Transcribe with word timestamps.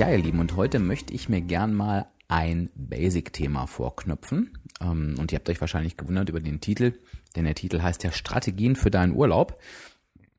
Ja, 0.00 0.10
ihr 0.10 0.16
Lieben, 0.16 0.38
und 0.38 0.56
heute 0.56 0.78
möchte 0.78 1.12
ich 1.12 1.28
mir 1.28 1.42
gern 1.42 1.74
mal 1.74 2.06
ein 2.26 2.70
Basic-Thema 2.74 3.66
vorknüpfen. 3.66 4.58
Ähm, 4.80 5.16
und 5.18 5.30
ihr 5.30 5.36
habt 5.36 5.50
euch 5.50 5.60
wahrscheinlich 5.60 5.98
gewundert 5.98 6.30
über 6.30 6.40
den 6.40 6.62
Titel, 6.62 6.94
denn 7.36 7.44
der 7.44 7.54
Titel 7.54 7.82
heißt 7.82 8.02
ja 8.02 8.10
Strategien 8.10 8.76
für 8.76 8.90
deinen 8.90 9.14
Urlaub. 9.14 9.60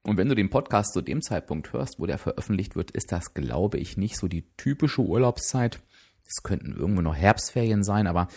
Und 0.01 0.17
wenn 0.17 0.29
du 0.29 0.33
den 0.33 0.49
Podcast 0.49 0.93
zu 0.93 1.03
dem 1.03 1.21
Zeitpunkt 1.21 1.73
hörst, 1.73 1.99
wo 1.99 2.07
der 2.07 2.17
veröffentlicht 2.17 2.75
wird, 2.75 2.89
ist 2.89 3.11
das, 3.11 3.35
glaube 3.35 3.77
ich, 3.77 3.97
nicht 3.97 4.17
so 4.17 4.27
die 4.27 4.47
typische 4.57 5.03
Urlaubszeit. 5.03 5.79
Es 6.27 6.41
könnten 6.41 6.75
irgendwo 6.75 7.03
noch 7.03 7.15
Herbstferien 7.15 7.83
sein, 7.83 8.07
aber 8.07 8.29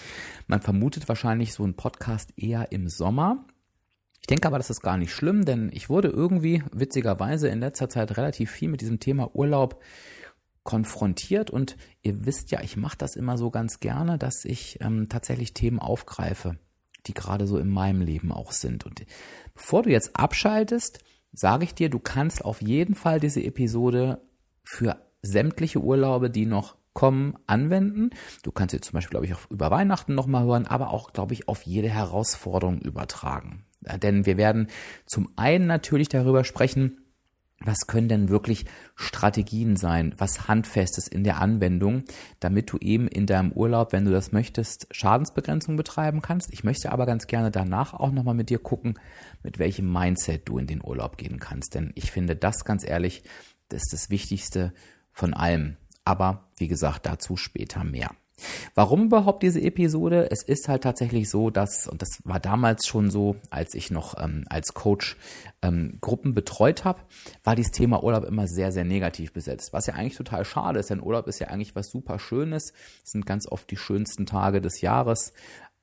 man 0.46 0.60
vermutet 0.60 1.08
wahrscheinlich 1.08 1.54
so 1.54 1.62
einen 1.62 1.74
Podcast 1.74 2.34
eher 2.36 2.70
im 2.70 2.90
Sommer. 2.90 3.46
Ich 4.20 4.26
denke 4.26 4.46
aber, 4.46 4.58
das 4.58 4.68
ist 4.68 4.82
gar 4.82 4.98
nicht 4.98 5.14
schlimm, 5.14 5.46
denn 5.46 5.70
ich 5.72 5.88
wurde 5.88 6.08
irgendwie 6.08 6.62
witzigerweise 6.70 7.48
in 7.48 7.60
letzter 7.60 7.88
Zeit 7.88 8.18
relativ 8.18 8.50
viel 8.50 8.68
mit 8.68 8.82
diesem 8.82 9.00
Thema 9.00 9.34
Urlaub 9.34 9.80
konfrontiert 10.64 11.50
und 11.50 11.76
ihr 12.02 12.26
wisst 12.26 12.50
ja, 12.50 12.60
ich 12.62 12.76
mache 12.76 12.98
das 12.98 13.16
immer 13.16 13.38
so 13.38 13.50
ganz 13.50 13.80
gerne, 13.80 14.18
dass 14.18 14.44
ich 14.44 14.78
ähm, 14.80 15.08
tatsächlich 15.08 15.54
Themen 15.54 15.78
aufgreife, 15.78 16.58
die 17.06 17.14
gerade 17.14 17.46
so 17.46 17.58
in 17.58 17.68
meinem 17.68 18.00
Leben 18.00 18.32
auch 18.32 18.52
sind. 18.52 18.84
Und 18.84 19.04
bevor 19.54 19.82
du 19.82 19.90
jetzt 19.90 20.16
abschaltest, 20.16 21.00
sage 21.32 21.64
ich 21.64 21.74
dir, 21.74 21.90
du 21.90 21.98
kannst 21.98 22.44
auf 22.44 22.62
jeden 22.62 22.94
Fall 22.94 23.20
diese 23.20 23.42
Episode 23.42 24.22
für 24.64 24.96
sämtliche 25.22 25.80
Urlaube, 25.80 26.30
die 26.30 26.46
noch 26.46 26.76
kommen, 26.94 27.36
anwenden. 27.46 28.10
Du 28.42 28.52
kannst 28.52 28.72
sie 28.72 28.80
zum 28.80 28.94
Beispiel, 28.94 29.10
glaube 29.10 29.26
ich, 29.26 29.34
auch 29.34 29.50
über 29.50 29.70
Weihnachten 29.70 30.14
nochmal 30.14 30.44
hören, 30.44 30.66
aber 30.66 30.90
auch, 30.90 31.12
glaube 31.12 31.34
ich, 31.34 31.48
auf 31.48 31.62
jede 31.62 31.90
Herausforderung 31.90 32.80
übertragen. 32.80 33.66
Denn 33.80 34.24
wir 34.24 34.38
werden 34.38 34.68
zum 35.04 35.28
einen 35.36 35.66
natürlich 35.66 36.08
darüber 36.08 36.44
sprechen, 36.44 37.03
was 37.64 37.86
können 37.86 38.08
denn 38.08 38.28
wirklich 38.28 38.66
Strategien 38.94 39.76
sein, 39.76 40.14
was 40.18 40.48
handfestes 40.48 41.08
in 41.08 41.24
der 41.24 41.40
Anwendung, 41.40 42.04
damit 42.40 42.70
du 42.72 42.78
eben 42.78 43.08
in 43.08 43.26
deinem 43.26 43.52
Urlaub, 43.52 43.92
wenn 43.92 44.04
du 44.04 44.10
das 44.10 44.32
möchtest, 44.32 44.86
Schadensbegrenzung 44.90 45.76
betreiben 45.76 46.22
kannst. 46.22 46.52
Ich 46.52 46.64
möchte 46.64 46.92
aber 46.92 47.06
ganz 47.06 47.26
gerne 47.26 47.50
danach 47.50 47.94
auch 47.94 48.10
nochmal 48.10 48.34
mit 48.34 48.50
dir 48.50 48.58
gucken, 48.58 48.98
mit 49.42 49.58
welchem 49.58 49.92
Mindset 49.92 50.48
du 50.48 50.58
in 50.58 50.66
den 50.66 50.84
Urlaub 50.84 51.16
gehen 51.16 51.38
kannst. 51.40 51.74
Denn 51.74 51.92
ich 51.94 52.10
finde 52.10 52.36
das 52.36 52.64
ganz 52.64 52.86
ehrlich, 52.86 53.24
das 53.68 53.82
ist 53.84 53.92
das 53.92 54.10
Wichtigste 54.10 54.72
von 55.12 55.34
allem. 55.34 55.76
Aber 56.04 56.50
wie 56.58 56.68
gesagt, 56.68 57.06
dazu 57.06 57.36
später 57.36 57.82
mehr. 57.82 58.10
Warum 58.74 59.06
überhaupt 59.06 59.42
diese 59.42 59.60
Episode? 59.60 60.30
Es 60.30 60.42
ist 60.42 60.68
halt 60.68 60.82
tatsächlich 60.82 61.30
so, 61.30 61.50
dass, 61.50 61.86
und 61.86 62.02
das 62.02 62.20
war 62.24 62.40
damals 62.40 62.86
schon 62.86 63.10
so, 63.10 63.36
als 63.50 63.74
ich 63.74 63.90
noch 63.90 64.14
ähm, 64.22 64.44
als 64.48 64.74
Coach 64.74 65.16
ähm, 65.62 65.98
Gruppen 66.00 66.34
betreut 66.34 66.84
habe, 66.84 67.00
war 67.42 67.56
dieses 67.56 67.72
Thema 67.72 68.02
Urlaub 68.02 68.24
immer 68.24 68.46
sehr, 68.46 68.72
sehr 68.72 68.84
negativ 68.84 69.32
besetzt. 69.32 69.72
Was 69.72 69.86
ja 69.86 69.94
eigentlich 69.94 70.16
total 70.16 70.44
schade 70.44 70.80
ist, 70.80 70.90
denn 70.90 71.02
Urlaub 71.02 71.26
ist 71.26 71.38
ja 71.38 71.48
eigentlich 71.48 71.74
was 71.74 71.90
super 71.90 72.18
Schönes. 72.18 72.72
Es 73.04 73.12
sind 73.12 73.26
ganz 73.26 73.46
oft 73.50 73.70
die 73.70 73.76
schönsten 73.76 74.26
Tage 74.26 74.60
des 74.60 74.80
Jahres 74.80 75.32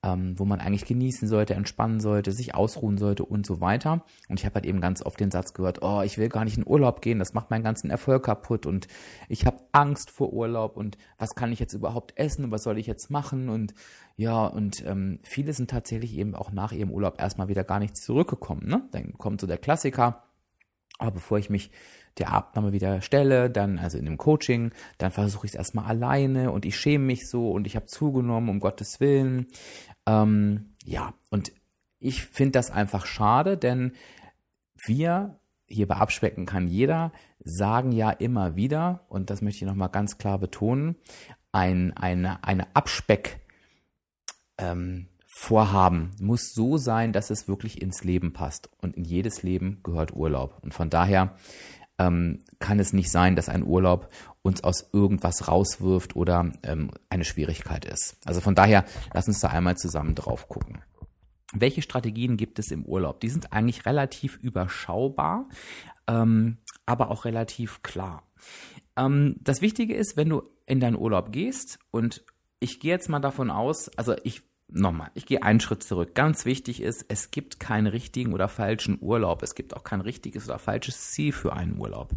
ähm, 0.03 0.37
wo 0.39 0.45
man 0.45 0.59
eigentlich 0.59 0.85
genießen 0.85 1.27
sollte, 1.27 1.53
entspannen 1.53 1.99
sollte, 1.99 2.31
sich 2.31 2.55
ausruhen 2.55 2.97
sollte 2.97 3.23
und 3.23 3.45
so 3.45 3.61
weiter. 3.61 4.03
Und 4.29 4.39
ich 4.39 4.45
habe 4.45 4.55
halt 4.55 4.65
eben 4.65 4.81
ganz 4.81 5.03
oft 5.03 5.19
den 5.19 5.29
Satz 5.29 5.53
gehört, 5.53 5.83
oh, 5.83 6.01
ich 6.01 6.17
will 6.17 6.27
gar 6.27 6.43
nicht 6.43 6.57
in 6.57 6.65
Urlaub 6.65 7.01
gehen, 7.01 7.19
das 7.19 7.33
macht 7.33 7.51
meinen 7.51 7.63
ganzen 7.63 7.91
Erfolg 7.91 8.23
kaputt 8.23 8.65
und 8.65 8.87
ich 9.29 9.45
habe 9.45 9.57
Angst 9.71 10.09
vor 10.09 10.33
Urlaub 10.33 10.75
und 10.75 10.97
was 11.19 11.35
kann 11.35 11.51
ich 11.51 11.59
jetzt 11.59 11.73
überhaupt 11.73 12.17
essen 12.17 12.45
und 12.45 12.51
was 12.51 12.63
soll 12.63 12.79
ich 12.79 12.87
jetzt 12.87 13.11
machen 13.11 13.49
und 13.49 13.75
ja, 14.15 14.45
und 14.45 14.83
ähm, 14.85 15.19
viele 15.23 15.53
sind 15.53 15.69
tatsächlich 15.69 16.17
eben 16.17 16.35
auch 16.35 16.51
nach 16.51 16.71
ihrem 16.71 16.91
Urlaub 16.91 17.19
erstmal 17.19 17.47
wieder 17.47 17.63
gar 17.63 17.79
nicht 17.79 17.95
zurückgekommen. 17.95 18.67
Ne? 18.67 18.87
Dann 18.91 19.13
kommt 19.17 19.41
so 19.41 19.47
der 19.47 19.57
Klassiker, 19.57 20.23
aber 20.97 21.11
bevor 21.11 21.37
ich 21.37 21.49
mich 21.49 21.71
der 22.17 22.31
Abnahme 22.33 22.73
wieder 22.73 23.01
stelle, 23.01 23.49
dann 23.49 23.79
also 23.79 23.97
in 23.97 24.05
dem 24.05 24.17
Coaching, 24.17 24.71
dann 24.97 25.11
versuche 25.11 25.45
ich 25.45 25.51
es 25.51 25.57
erstmal 25.57 25.85
alleine 25.85 26.51
und 26.51 26.65
ich 26.65 26.77
schäme 26.77 27.05
mich 27.05 27.29
so 27.29 27.51
und 27.51 27.67
ich 27.67 27.75
habe 27.75 27.85
zugenommen, 27.85 28.49
um 28.49 28.59
Gottes 28.59 28.99
Willen. 28.99 29.47
Ähm, 30.05 30.75
ja, 30.83 31.13
und 31.29 31.51
ich 31.99 32.23
finde 32.23 32.53
das 32.53 32.71
einfach 32.71 33.05
schade, 33.05 33.57
denn 33.57 33.93
wir 34.85 35.39
hier 35.67 35.87
bei 35.87 35.95
Abspecken 35.95 36.45
kann 36.45 36.67
jeder 36.67 37.11
sagen 37.43 37.91
ja 37.91 38.11
immer 38.11 38.55
wieder, 38.55 39.05
und 39.07 39.29
das 39.29 39.41
möchte 39.41 39.63
ich 39.63 39.69
nochmal 39.69 39.89
ganz 39.89 40.17
klar 40.17 40.37
betonen, 40.37 40.95
ein, 41.51 41.95
eine, 41.95 42.43
eine 42.43 42.75
Abspeck, 42.75 43.39
ähm, 44.57 45.07
Vorhaben 45.33 46.11
muss 46.19 46.53
so 46.53 46.77
sein, 46.77 47.13
dass 47.13 47.29
es 47.29 47.47
wirklich 47.47 47.81
ins 47.81 48.03
Leben 48.03 48.33
passt. 48.33 48.69
Und 48.81 48.97
in 48.97 49.05
jedes 49.05 49.43
Leben 49.43 49.79
gehört 49.81 50.13
Urlaub. 50.13 50.59
Und 50.61 50.73
von 50.73 50.89
daher 50.89 51.35
ähm, 52.01 52.39
kann 52.59 52.79
es 52.79 52.93
nicht 52.93 53.11
sein, 53.11 53.35
dass 53.35 53.49
ein 53.49 53.63
Urlaub 53.63 54.09
uns 54.41 54.63
aus 54.63 54.89
irgendwas 54.91 55.47
rauswirft 55.47 56.15
oder 56.15 56.51
ähm, 56.63 56.91
eine 57.09 57.25
Schwierigkeit 57.25 57.85
ist. 57.85 58.17
Also 58.25 58.41
von 58.41 58.55
daher, 58.55 58.85
lass 59.13 59.27
uns 59.27 59.39
da 59.39 59.49
einmal 59.49 59.77
zusammen 59.77 60.15
drauf 60.15 60.49
gucken. 60.49 60.79
Welche 61.53 61.81
Strategien 61.81 62.37
gibt 62.37 62.59
es 62.59 62.71
im 62.71 62.85
Urlaub? 62.85 63.19
Die 63.19 63.29
sind 63.29 63.53
eigentlich 63.53 63.85
relativ 63.85 64.37
überschaubar, 64.37 65.47
ähm, 66.07 66.57
aber 66.85 67.11
auch 67.11 67.25
relativ 67.25 67.83
klar. 67.83 68.23
Ähm, 68.97 69.35
das 69.41 69.61
Wichtige 69.61 69.93
ist, 69.93 70.17
wenn 70.17 70.29
du 70.29 70.43
in 70.65 70.79
deinen 70.79 70.97
Urlaub 70.97 71.31
gehst 71.31 71.77
und 71.91 72.23
ich 72.59 72.79
gehe 72.79 72.91
jetzt 72.91 73.09
mal 73.09 73.19
davon 73.19 73.51
aus, 73.51 73.89
also 73.97 74.15
ich 74.23 74.43
nochmal, 74.71 75.11
ich 75.13 75.25
gehe 75.25 75.43
einen 75.43 75.59
Schritt 75.59 75.83
zurück. 75.83 76.15
Ganz 76.15 76.45
wichtig 76.45 76.81
ist, 76.81 77.05
es 77.07 77.31
gibt 77.31 77.59
keinen 77.59 77.87
richtigen 77.87 78.33
oder 78.33 78.47
falschen 78.47 78.97
Urlaub. 79.01 79.43
Es 79.43 79.55
gibt 79.55 79.75
auch 79.75 79.83
kein 79.83 80.01
richtiges 80.01 80.47
oder 80.47 80.59
falsches 80.59 81.11
Ziel 81.11 81.31
für 81.31 81.53
einen 81.53 81.77
Urlaub. 81.77 82.11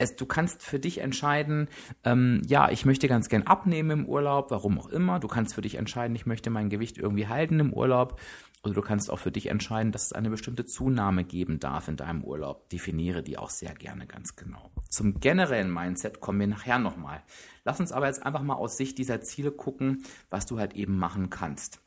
Es, 0.00 0.16
du 0.16 0.24
kannst 0.24 0.62
für 0.62 0.78
dich 0.78 0.98
entscheiden, 0.98 1.68
ähm, 2.04 2.40
ja, 2.46 2.70
ich 2.70 2.86
möchte 2.86 3.06
ganz 3.06 3.28
gern 3.28 3.42
abnehmen 3.42 3.90
im 3.90 4.06
Urlaub, 4.06 4.50
warum 4.50 4.78
auch 4.78 4.88
immer. 4.88 5.20
Du 5.20 5.28
kannst 5.28 5.54
für 5.54 5.60
dich 5.60 5.74
entscheiden, 5.74 6.16
ich 6.16 6.24
möchte 6.24 6.48
mein 6.48 6.70
Gewicht 6.70 6.96
irgendwie 6.96 7.28
halten 7.28 7.60
im 7.60 7.74
Urlaub. 7.74 8.18
Oder 8.62 8.72
du 8.74 8.80
kannst 8.80 9.10
auch 9.10 9.18
für 9.18 9.30
dich 9.30 9.48
entscheiden, 9.48 9.92
dass 9.92 10.06
es 10.06 10.12
eine 10.14 10.30
bestimmte 10.30 10.64
Zunahme 10.64 11.24
geben 11.24 11.60
darf 11.60 11.88
in 11.88 11.96
deinem 11.96 12.24
Urlaub. 12.24 12.70
Definiere 12.70 13.22
die 13.22 13.36
auch 13.36 13.50
sehr 13.50 13.74
gerne 13.74 14.06
ganz 14.06 14.36
genau. 14.36 14.70
Zum 14.88 15.20
generellen 15.20 15.72
Mindset 15.72 16.20
kommen 16.20 16.40
wir 16.40 16.46
nachher 16.46 16.78
nochmal. 16.78 17.22
Lass 17.64 17.78
uns 17.78 17.92
aber 17.92 18.06
jetzt 18.06 18.24
einfach 18.24 18.42
mal 18.42 18.54
aus 18.54 18.78
Sicht 18.78 18.96
dieser 18.96 19.20
Ziele 19.20 19.50
gucken, 19.50 20.04
was 20.30 20.46
du 20.46 20.58
halt 20.58 20.74
eben 20.74 20.96
machen 20.96 21.28
kannst. 21.28 21.82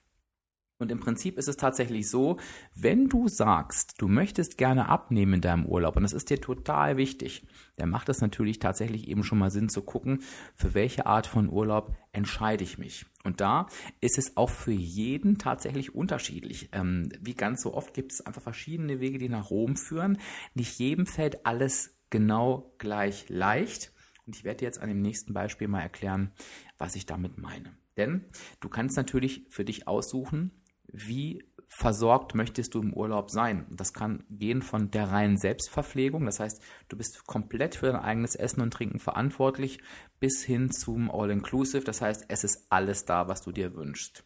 Und 0.83 0.91
im 0.91 0.99
Prinzip 0.99 1.37
ist 1.37 1.47
es 1.47 1.57
tatsächlich 1.57 2.09
so, 2.09 2.37
wenn 2.75 3.07
du 3.07 3.27
sagst, 3.29 3.95
du 3.97 4.07
möchtest 4.07 4.57
gerne 4.57 4.89
abnehmen 4.89 5.35
in 5.35 5.41
deinem 5.41 5.65
Urlaub, 5.65 5.95
und 5.95 6.03
das 6.03 6.13
ist 6.13 6.29
dir 6.29 6.41
total 6.41 6.97
wichtig, 6.97 7.47
dann 7.77 7.89
macht 7.89 8.09
es 8.09 8.21
natürlich 8.21 8.59
tatsächlich 8.59 9.07
eben 9.07 9.23
schon 9.23 9.39
mal 9.39 9.49
Sinn 9.49 9.69
zu 9.69 9.81
gucken, 9.81 10.21
für 10.53 10.73
welche 10.73 11.05
Art 11.05 11.25
von 11.25 11.49
Urlaub 11.49 11.95
entscheide 12.11 12.63
ich 12.63 12.77
mich. 12.77 13.05
Und 13.23 13.39
da 13.39 13.67
ist 14.01 14.17
es 14.17 14.35
auch 14.35 14.49
für 14.49 14.73
jeden 14.73 15.37
tatsächlich 15.37 15.95
unterschiedlich. 15.95 16.69
Ähm, 16.73 17.09
wie 17.21 17.33
ganz 17.33 17.61
so 17.61 17.73
oft 17.73 17.93
gibt 17.93 18.11
es 18.11 18.21
einfach 18.21 18.41
verschiedene 18.41 18.99
Wege, 18.99 19.17
die 19.17 19.29
nach 19.29 19.49
Rom 19.49 19.77
führen. 19.77 20.17
Nicht 20.53 20.77
jedem 20.77 21.05
fällt 21.05 21.45
alles 21.45 21.97
genau 22.09 22.75
gleich 22.77 23.29
leicht. 23.29 23.93
Und 24.25 24.35
ich 24.35 24.43
werde 24.43 24.59
dir 24.59 24.65
jetzt 24.65 24.79
an 24.79 24.89
dem 24.89 25.01
nächsten 25.01 25.33
Beispiel 25.33 25.69
mal 25.69 25.81
erklären, 25.81 26.33
was 26.77 26.95
ich 26.95 27.05
damit 27.05 27.37
meine. 27.37 27.71
Denn 27.97 28.25
du 28.59 28.69
kannst 28.69 28.97
natürlich 28.97 29.45
für 29.49 29.65
dich 29.65 29.87
aussuchen, 29.87 30.51
wie 30.91 31.43
versorgt 31.69 32.35
möchtest 32.35 32.75
du 32.75 32.81
im 32.81 32.93
Urlaub 32.93 33.31
sein. 33.31 33.65
Das 33.71 33.93
kann 33.93 34.23
gehen 34.29 34.61
von 34.61 34.91
der 34.91 35.09
reinen 35.09 35.37
Selbstverpflegung, 35.37 36.25
das 36.25 36.39
heißt, 36.39 36.61
du 36.87 36.97
bist 36.97 37.25
komplett 37.25 37.75
für 37.75 37.87
dein 37.87 38.01
eigenes 38.01 38.35
Essen 38.35 38.61
und 38.61 38.71
Trinken 38.71 38.99
verantwortlich, 38.99 39.79
bis 40.19 40.43
hin 40.43 40.69
zum 40.69 41.09
All-Inclusive, 41.09 41.83
das 41.83 42.01
heißt, 42.01 42.25
es 42.27 42.43
ist 42.43 42.67
alles 42.69 43.05
da, 43.05 43.27
was 43.27 43.41
du 43.41 43.51
dir 43.51 43.75
wünschst. 43.75 44.23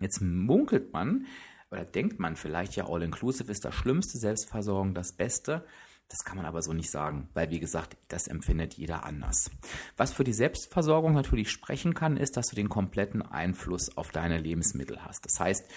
Jetzt 0.00 0.20
munkelt 0.22 0.92
man 0.92 1.26
oder 1.70 1.84
denkt 1.84 2.20
man 2.20 2.36
vielleicht, 2.36 2.76
ja, 2.76 2.88
All-Inclusive 2.88 3.50
ist 3.50 3.64
das 3.64 3.74
Schlimmste, 3.74 4.18
Selbstversorgung 4.18 4.94
das 4.94 5.16
Beste. 5.16 5.64
Das 6.10 6.24
kann 6.24 6.36
man 6.36 6.44
aber 6.44 6.60
so 6.60 6.72
nicht 6.72 6.90
sagen, 6.90 7.28
weil 7.34 7.50
wie 7.50 7.60
gesagt, 7.60 7.96
das 8.08 8.26
empfindet 8.26 8.74
jeder 8.74 9.04
anders. 9.04 9.50
Was 9.96 10.12
für 10.12 10.24
die 10.24 10.32
Selbstversorgung 10.32 11.14
natürlich 11.14 11.50
sprechen 11.50 11.94
kann, 11.94 12.16
ist, 12.16 12.36
dass 12.36 12.48
du 12.48 12.56
den 12.56 12.68
kompletten 12.68 13.22
Einfluss 13.22 13.96
auf 13.96 14.10
deine 14.10 14.38
Lebensmittel 14.38 15.04
hast. 15.04 15.24
Das 15.24 15.38
heißt, 15.38 15.70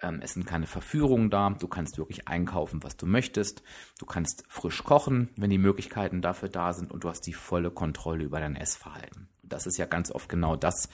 ähm, 0.00 0.20
es 0.22 0.34
sind 0.34 0.46
keine 0.46 0.66
Verführungen 0.66 1.30
da. 1.30 1.50
Du 1.50 1.66
kannst 1.66 1.98
wirklich 1.98 2.28
einkaufen, 2.28 2.84
was 2.84 2.96
du 2.96 3.06
möchtest. 3.06 3.64
Du 3.98 4.06
kannst 4.06 4.44
frisch 4.48 4.84
kochen, 4.84 5.30
wenn 5.36 5.50
die 5.50 5.58
Möglichkeiten 5.58 6.22
dafür 6.22 6.48
da 6.48 6.72
sind 6.72 6.92
und 6.92 7.02
du 7.02 7.08
hast 7.08 7.22
die 7.22 7.32
volle 7.32 7.72
Kontrolle 7.72 8.22
über 8.22 8.38
dein 8.38 8.54
Essverhalten. 8.54 9.28
Das 9.42 9.66
ist 9.66 9.78
ja 9.78 9.86
ganz 9.86 10.12
oft 10.12 10.28
genau 10.28 10.54
das, 10.54 10.88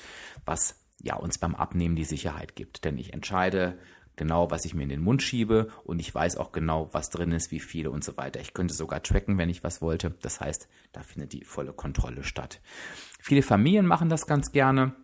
was 0.46 0.82
ja 1.00 1.16
uns 1.16 1.38
beim 1.38 1.54
Abnehmen 1.54 1.94
die 1.94 2.04
Sicherheit 2.04 2.56
gibt. 2.56 2.84
Denn 2.84 2.96
ich 2.96 3.12
entscheide 3.12 3.78
genau, 4.18 4.50
was 4.50 4.66
ich 4.66 4.74
mir 4.74 4.82
in 4.82 4.90
den 4.90 5.00
Mund 5.00 5.22
schiebe 5.22 5.68
und 5.84 5.98
ich 5.98 6.14
weiß 6.14 6.36
auch 6.36 6.52
genau, 6.52 6.90
was 6.92 7.08
drin 7.08 7.32
ist, 7.32 7.50
wie 7.50 7.60
viele 7.60 7.90
und 7.90 8.04
so 8.04 8.18
weiter. 8.18 8.40
Ich 8.40 8.52
könnte 8.52 8.74
sogar 8.74 9.02
tracken, 9.02 9.38
wenn 9.38 9.48
ich 9.48 9.64
was 9.64 9.80
wollte. 9.80 10.10
Das 10.20 10.40
heißt, 10.40 10.68
da 10.92 11.02
findet 11.02 11.32
die 11.32 11.44
volle 11.44 11.72
Kontrolle 11.72 12.24
statt. 12.24 12.60
Viele 13.20 13.42
Familien 13.42 13.86
machen 13.86 14.10
das 14.10 14.26
ganz 14.26 14.52
gerne 14.52 14.94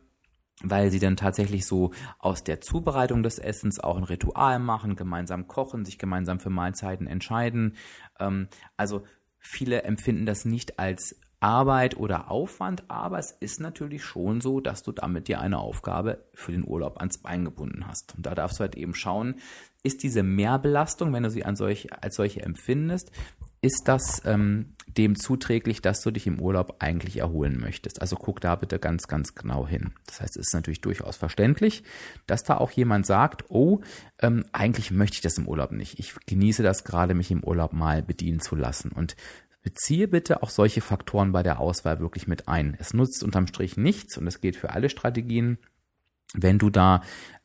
weil 0.62 0.90
sie 0.90 1.00
dann 1.00 1.16
tatsächlich 1.16 1.66
so 1.66 1.90
aus 2.18 2.44
der 2.44 2.60
Zubereitung 2.60 3.22
des 3.22 3.38
Essens 3.38 3.80
auch 3.80 3.96
ein 3.96 4.04
Ritual 4.04 4.60
machen, 4.60 4.94
gemeinsam 4.94 5.48
kochen, 5.48 5.84
sich 5.84 5.98
gemeinsam 5.98 6.38
für 6.38 6.50
Mahlzeiten 6.50 7.06
entscheiden. 7.06 7.74
Ähm, 8.20 8.48
also 8.76 9.04
viele 9.38 9.82
empfinden 9.82 10.26
das 10.26 10.44
nicht 10.44 10.78
als 10.78 11.20
Arbeit 11.44 11.98
oder 11.98 12.30
Aufwand, 12.30 12.84
aber 12.88 13.18
es 13.18 13.30
ist 13.30 13.60
natürlich 13.60 14.02
schon 14.02 14.40
so, 14.40 14.60
dass 14.60 14.82
du 14.82 14.92
damit 14.92 15.28
dir 15.28 15.42
eine 15.42 15.58
Aufgabe 15.58 16.24
für 16.32 16.52
den 16.52 16.66
Urlaub 16.66 16.96
ans 16.96 17.18
Bein 17.18 17.44
gebunden 17.44 17.86
hast. 17.86 18.14
Und 18.16 18.24
da 18.24 18.34
darfst 18.34 18.58
du 18.58 18.60
halt 18.62 18.76
eben 18.76 18.94
schauen, 18.94 19.34
ist 19.82 20.02
diese 20.02 20.22
Mehrbelastung, 20.22 21.12
wenn 21.12 21.22
du 21.22 21.30
sie 21.30 21.44
an 21.44 21.54
solche, 21.54 22.02
als 22.02 22.16
solche 22.16 22.40
empfindest, 22.40 23.12
ist 23.60 23.82
das 23.86 24.22
ähm, 24.24 24.74
dem 24.86 25.16
zuträglich, 25.16 25.82
dass 25.82 26.00
du 26.00 26.10
dich 26.10 26.26
im 26.26 26.40
Urlaub 26.40 26.76
eigentlich 26.78 27.18
erholen 27.18 27.58
möchtest. 27.58 28.00
Also 28.00 28.16
guck 28.16 28.40
da 28.40 28.56
bitte 28.56 28.78
ganz, 28.78 29.06
ganz 29.06 29.34
genau 29.34 29.66
hin. 29.66 29.92
Das 30.06 30.20
heißt, 30.20 30.36
es 30.36 30.48
ist 30.48 30.54
natürlich 30.54 30.80
durchaus 30.80 31.16
verständlich, 31.16 31.82
dass 32.26 32.44
da 32.44 32.56
auch 32.56 32.70
jemand 32.70 33.06
sagt, 33.06 33.44
oh, 33.50 33.80
ähm, 34.20 34.44
eigentlich 34.52 34.90
möchte 34.90 35.16
ich 35.16 35.20
das 35.22 35.38
im 35.38 35.48
Urlaub 35.48 35.72
nicht. 35.72 35.98
Ich 35.98 36.14
genieße 36.26 36.62
das 36.62 36.84
gerade, 36.84 37.14
mich 37.14 37.30
im 37.30 37.44
Urlaub 37.44 37.72
mal 37.72 38.02
bedienen 38.02 38.40
zu 38.40 38.54
lassen. 38.54 38.92
Und 38.92 39.16
Beziehe 39.64 40.08
bitte 40.08 40.42
auch 40.42 40.50
solche 40.50 40.82
Faktoren 40.82 41.32
bei 41.32 41.42
der 41.42 41.58
Auswahl 41.58 41.98
wirklich 41.98 42.28
mit 42.28 42.48
ein. 42.48 42.76
Es 42.78 42.92
nutzt 42.92 43.24
unterm 43.24 43.46
Strich 43.46 43.78
nichts 43.78 44.18
und 44.18 44.26
es 44.26 44.42
gilt 44.42 44.56
für 44.56 44.70
alle 44.70 44.90
Strategien, 44.90 45.58
wenn 46.34 46.58
du 46.58 46.68
da 46.68 47.02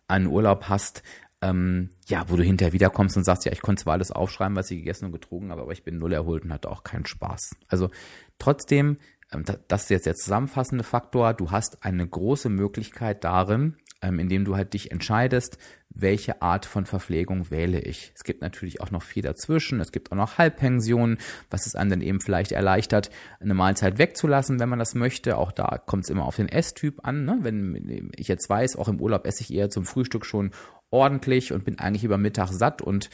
einen 0.10 0.27
Urlaub 0.27 0.66
hast, 0.68 1.01
ähm, 1.42 1.92
ja, 2.07 2.30
wo 2.30 2.36
du 2.36 2.44
hinterher 2.44 2.74
wiederkommst 2.74 3.16
und 3.16 3.24
sagst, 3.24 3.45
ja, 3.45 3.54
ich 3.54 3.62
konnte 3.62 3.83
zwar 3.83 3.94
alles 3.94 4.12
aufschreiben, 4.12 4.57
was 4.57 4.69
ich 4.69 4.80
gegessen 4.80 5.06
und 5.06 5.13
getrunken 5.13 5.51
habe, 5.51 5.62
aber 5.62 5.71
ich 5.71 5.86
bin 5.86 5.98
null 5.98 6.12
erholt 6.12 6.44
und 6.44 6.51
hatte 6.51 6.69
auch 6.69 6.83
keinen 6.83 7.06
Spaß. 7.06 7.56
Also 7.69 7.89
trotzdem, 8.38 8.98
ähm, 9.31 9.45
das 9.69 9.83
ist 9.83 9.89
jetzt 9.89 10.06
der 10.06 10.15
zusammenfassende 10.15 10.83
Faktor, 10.83 11.33
du 11.33 11.51
hast 11.51 11.86
eine 11.86 12.06
große 12.06 12.50
Möglichkeit 12.50 13.24
darin, 13.24 13.77
ähm, 14.01 14.19
indem 14.19 14.46
du 14.46 14.56
halt 14.56 14.74
dich 14.74 14.92
entscheidest, 14.92 15.57
welche 15.90 16.42
Art 16.42 16.66
von 16.66 16.86
Verpflegung 16.86 17.50
wähle 17.50 17.80
ich. 17.80 18.12
Es 18.16 18.24
gibt 18.24 18.42
natürlich 18.42 18.80
auch 18.80 18.92
noch 18.92 19.01
viel 19.01 19.24
dazwischen. 19.24 19.80
Es 19.80 19.92
gibt 19.92 20.12
auch 20.12 20.16
noch 20.16 20.38
Halbpensionen, 20.38 21.18
was 21.50 21.66
es 21.66 21.75
einem 21.75 21.90
dann 21.90 22.01
eben 22.01 22.22
vielleicht 22.22 22.51
erleichtert, 22.51 23.10
eine 23.40 23.56
Mahlzeit 23.56 23.98
wegzulassen, 23.98 24.60
wenn 24.60 24.69
man 24.69 24.80
das 24.80 24.96
möchte. 24.96 25.38
Auch 25.38 25.51
da 25.51 25.81
kommt 25.84 26.04
es 26.04 26.10
immer 26.10 26.25
auf 26.25 26.36
den 26.36 26.48
Esstyp 26.48 27.06
an. 27.06 27.25
Ne? 27.25 27.40
Wenn 27.42 28.12
ich 28.16 28.28
jetzt 28.28 28.50
weiß, 28.50 28.75
auch 28.75 28.88
im 28.88 29.01
Urlaub 29.01 29.25
esse 29.25 29.42
ich 29.42 29.54
eher 29.54 29.69
zum 29.69 29.84
Frühstück 29.84 30.25
schon 30.25 30.51
ordentlich 30.91 31.53
und 31.53 31.65
bin 31.65 31.80
eigentlich 31.80 32.03
über 32.03 32.18
Mittag 32.18 32.51
satt 32.51 32.81
und 32.81 33.09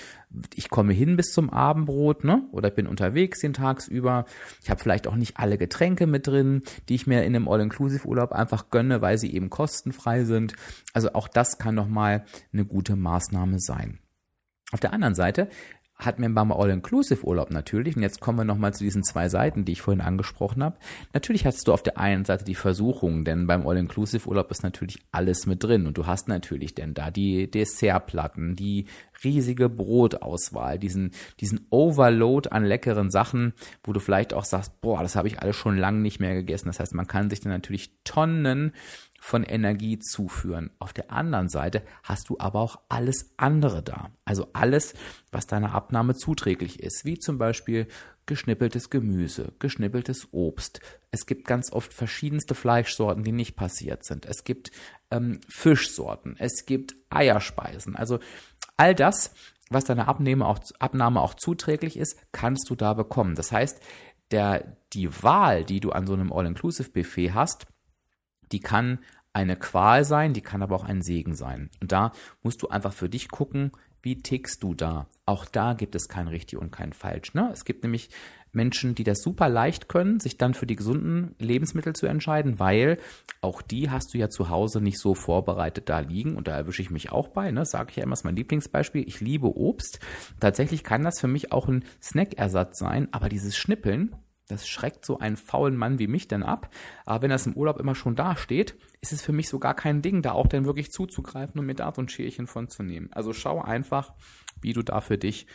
ich 0.54 0.70
komme 0.70 0.94
hin 0.94 1.18
bis 1.18 1.32
zum 1.34 1.50
Abendbrot, 1.50 2.24
ne? 2.24 2.48
Oder 2.52 2.70
bin 2.70 2.88
unterwegs 2.88 3.40
den 3.40 3.54
tagsüber. 3.54 4.26
Ich 4.62 4.70
habe 4.70 4.82
vielleicht 4.82 5.08
auch 5.08 5.16
nicht 5.16 5.38
alle 5.38 5.58
Getränke 5.58 6.08
mit 6.08 6.28
drin, 6.28 6.64
die 6.88 6.96
ich 6.96 7.08
mir 7.08 7.24
in 7.24 7.36
einem 7.36 7.48
All-Inclusive-Urlaub 7.48 8.32
einfach 8.32 8.70
gönne, 8.70 9.02
weil 9.02 9.18
sie 9.18 9.34
eben 9.34 9.50
kostenfrei 9.50 10.24
sind. 10.24 10.54
Also 10.94 11.14
auch 11.14 11.28
das 11.28 11.58
kann 11.58 11.76
nochmal 11.76 12.26
eine 12.54 12.66
gute 12.66 12.96
Maßnahme 12.96 13.60
sein. 13.60 14.00
Auf 14.72 14.80
der 14.80 14.94
anderen 14.94 15.16
Seite 15.16 15.50
hat 15.98 16.20
mir 16.20 16.30
beim 16.30 16.52
All-Inclusive-Urlaub 16.52 17.52
natürlich, 17.52 17.96
und 17.96 18.02
jetzt 18.02 18.20
kommen 18.20 18.40
wir 18.40 18.46
nochmal 18.46 18.74
zu 18.74 18.84
diesen 18.84 19.04
zwei 19.04 19.30
Seiten, 19.30 19.64
die 19.64 19.72
ich 19.72 19.82
vorhin 19.82 20.02
angesprochen 20.02 20.64
habe, 20.64 20.76
natürlich 21.14 21.46
hast 21.46 21.68
du 21.68 21.74
auf 21.74 21.84
der 21.84 21.98
einen 21.98 22.26
Seite 22.26 22.44
die 22.44 22.56
Versuchung, 22.56 23.24
denn 23.24 23.48
beim 23.48 23.66
All-Inclusive-Urlaub 23.66 24.52
ist 24.52 24.64
natürlich 24.64 25.00
alles 25.12 25.46
mit 25.46 25.64
drin. 25.64 25.88
Und 25.88 25.98
du 25.98 26.06
hast 26.06 26.28
natürlich 26.28 26.76
denn 26.76 26.94
da 26.94 27.12
die 27.12 27.50
Dessertplatten, 27.50 28.56
die 28.56 28.88
riesige 29.24 29.70
Brotauswahl, 29.70 30.80
diesen, 30.80 31.12
diesen 31.40 31.66
Overload 31.70 32.50
an 32.50 32.66
leckeren 32.66 33.12
Sachen, 33.12 33.54
wo 33.84 33.94
du 33.94 34.00
vielleicht 34.00 34.34
auch 34.34 34.46
sagst, 34.46 34.82
boah, 34.82 35.02
das 35.02 35.16
habe 35.16 35.28
ich 35.28 35.40
alles 35.40 35.56
schon 35.56 35.78
lange 35.78 36.00
nicht 36.00 36.20
mehr 36.20 36.34
gegessen. 36.34 36.68
Das 36.68 36.80
heißt, 36.80 36.94
man 36.94 37.08
kann 37.08 37.30
sich 37.30 37.42
dann 37.42 37.52
natürlich 37.52 37.92
Tonnen 38.04 38.74
von 39.26 39.44
Energie 39.44 39.98
zuführen. 39.98 40.70
Auf 40.78 40.94
der 40.94 41.12
anderen 41.12 41.50
Seite 41.50 41.82
hast 42.04 42.30
du 42.30 42.36
aber 42.38 42.60
auch 42.60 42.80
alles 42.90 43.34
andere 43.38 43.82
da. 43.82 44.12
Also 44.24 44.50
alles, 44.54 44.94
was 45.32 45.48
deiner 45.48 45.74
Abnahme 45.74 46.14
zuträglich 46.14 46.80
ist, 46.80 47.06
wie 47.06 47.18
zum 47.18 47.40
Beispiel 47.40 47.88
geschnippeltes 48.28 48.90
Gemüse, 48.92 49.54
geschnippeltes 49.58 50.28
Obst. 50.32 50.80
Es 51.10 51.26
gibt 51.26 51.48
ganz 51.48 51.72
oft 51.72 51.94
verschiedenste 51.94 52.54
Fleischsorten, 52.54 53.24
die 53.24 53.32
nicht 53.32 53.56
passiert 53.56 54.06
sind. 54.06 54.26
Es 54.26 54.44
gibt 54.44 54.72
ähm, 55.10 55.40
Fischsorten, 55.48 56.36
es 56.38 56.66
gibt 56.66 56.96
Eierspeisen. 57.10 57.96
Also 57.96 58.20
all 58.78 58.96
das, 58.96 59.34
was 59.70 59.86
deiner 59.86 60.08
Abnahme 60.08 60.46
auch, 60.46 60.60
Abnahme 60.80 61.22
auch 61.22 61.34
zuträglich 61.34 61.98
ist, 61.98 62.20
kannst 62.32 62.70
du 62.70 62.76
da 62.76 62.94
bekommen. 62.94 63.36
Das 63.36 63.52
heißt, 63.52 63.82
der, 64.32 64.78
die 64.94 65.24
Wahl, 65.24 65.66
die 65.66 65.80
du 65.80 65.92
an 65.92 66.08
so 66.08 66.14
einem 66.14 66.32
All-Inclusive-Buffet 66.32 67.34
hast, 67.34 67.68
die 68.52 68.60
kann 68.60 69.00
eine 69.34 69.58
Qual 69.58 70.06
sein, 70.06 70.34
die 70.34 70.42
kann 70.42 70.62
aber 70.62 70.76
auch 70.76 70.84
ein 70.84 71.02
Segen 71.02 71.36
sein. 71.36 71.70
Und 71.82 71.92
da 71.92 72.12
musst 72.42 72.62
du 72.62 72.70
einfach 72.70 72.94
für 72.94 73.10
dich 73.10 73.30
gucken, 73.30 73.72
wie 74.02 74.22
tickst 74.22 74.64
du 74.64 74.74
da? 74.74 75.08
Auch 75.26 75.46
da 75.46 75.74
gibt 75.74 75.96
es 75.96 76.08
kein 76.08 76.28
richtig 76.28 76.60
und 76.60 76.72
kein 76.72 76.94
falsch. 76.94 77.34
Ne? 77.34 77.50
Es 77.52 77.66
gibt 77.66 77.84
nämlich 77.84 78.10
Menschen, 78.56 78.96
die 78.96 79.04
das 79.04 79.22
super 79.22 79.50
leicht 79.50 79.90
können, 79.90 80.20
sich 80.20 80.38
dann 80.38 80.54
für 80.54 80.66
die 80.66 80.76
gesunden 80.76 81.36
Lebensmittel 81.40 81.94
zu 81.94 82.08
entscheiden, 82.08 82.60
weil 82.60 82.98
auch 83.42 83.62
die 83.62 83.90
hast 83.90 84.14
du 84.14 84.18
ja 84.18 84.30
zu 84.30 84.50
Hause 84.50 84.82
nicht 84.82 85.00
so 85.00 85.14
vorbereitet 85.14 85.90
da 85.90 86.00
liegen. 86.00 86.36
Und 86.36 86.48
da 86.48 86.56
erwische 86.56 86.82
ich 86.82 86.90
mich 86.90 87.12
auch 87.12 87.28
bei, 87.28 87.52
ne? 87.52 87.66
sage 87.66 87.92
ich 87.92 87.98
ja 87.98 88.04
immer, 88.04 88.14
ist 88.14 88.26
mein 88.26 88.36
Lieblingsbeispiel. 88.36 89.08
Ich 89.08 89.22
liebe 89.22 89.56
Obst. 89.56 90.00
Tatsächlich 90.40 90.84
kann 90.84 91.04
das 91.04 91.20
für 91.20 91.28
mich 91.28 91.52
auch 91.52 91.68
ein 91.68 91.86
Snackersatz 92.02 92.80
sein, 92.80 93.08
aber 93.12 93.30
dieses 93.30 93.56
Schnippeln, 93.56 94.16
das 94.48 94.68
schreckt 94.68 95.06
so 95.06 95.20
einen 95.20 95.38
faulen 95.38 95.76
Mann 95.76 95.98
wie 95.98 96.08
mich 96.08 96.28
dann 96.28 96.44
ab. 96.44 96.70
Aber 97.06 97.24
wenn 97.24 97.32
das 97.32 97.48
im 97.48 97.54
Urlaub 97.54 97.80
immer 97.80 97.96
schon 97.96 98.16
da 98.16 98.36
steht, 98.36 98.76
ist 99.02 99.12
es 99.12 99.22
für 99.22 99.32
mich 99.32 99.50
so 99.50 99.60
gar 99.60 99.74
kein 99.74 100.02
Ding, 100.02 100.22
da 100.22 100.34
auch 100.34 100.48
dann 100.48 100.66
wirklich 100.66 100.92
zuzugreifen 100.92 101.60
und 101.60 101.66
mir 101.66 101.76
da 101.76 101.92
so 101.94 102.02
ein 102.02 102.10
Schälchen 102.10 102.48
von 102.48 102.70
zu 102.70 102.84
nehmen. 102.84 103.10
Also 103.12 103.34
schau 103.34 103.62
einfach, 103.62 104.14
wie 104.62 104.74
du 104.74 104.84
da 104.84 105.02
für 105.02 105.18
dich 105.18 105.48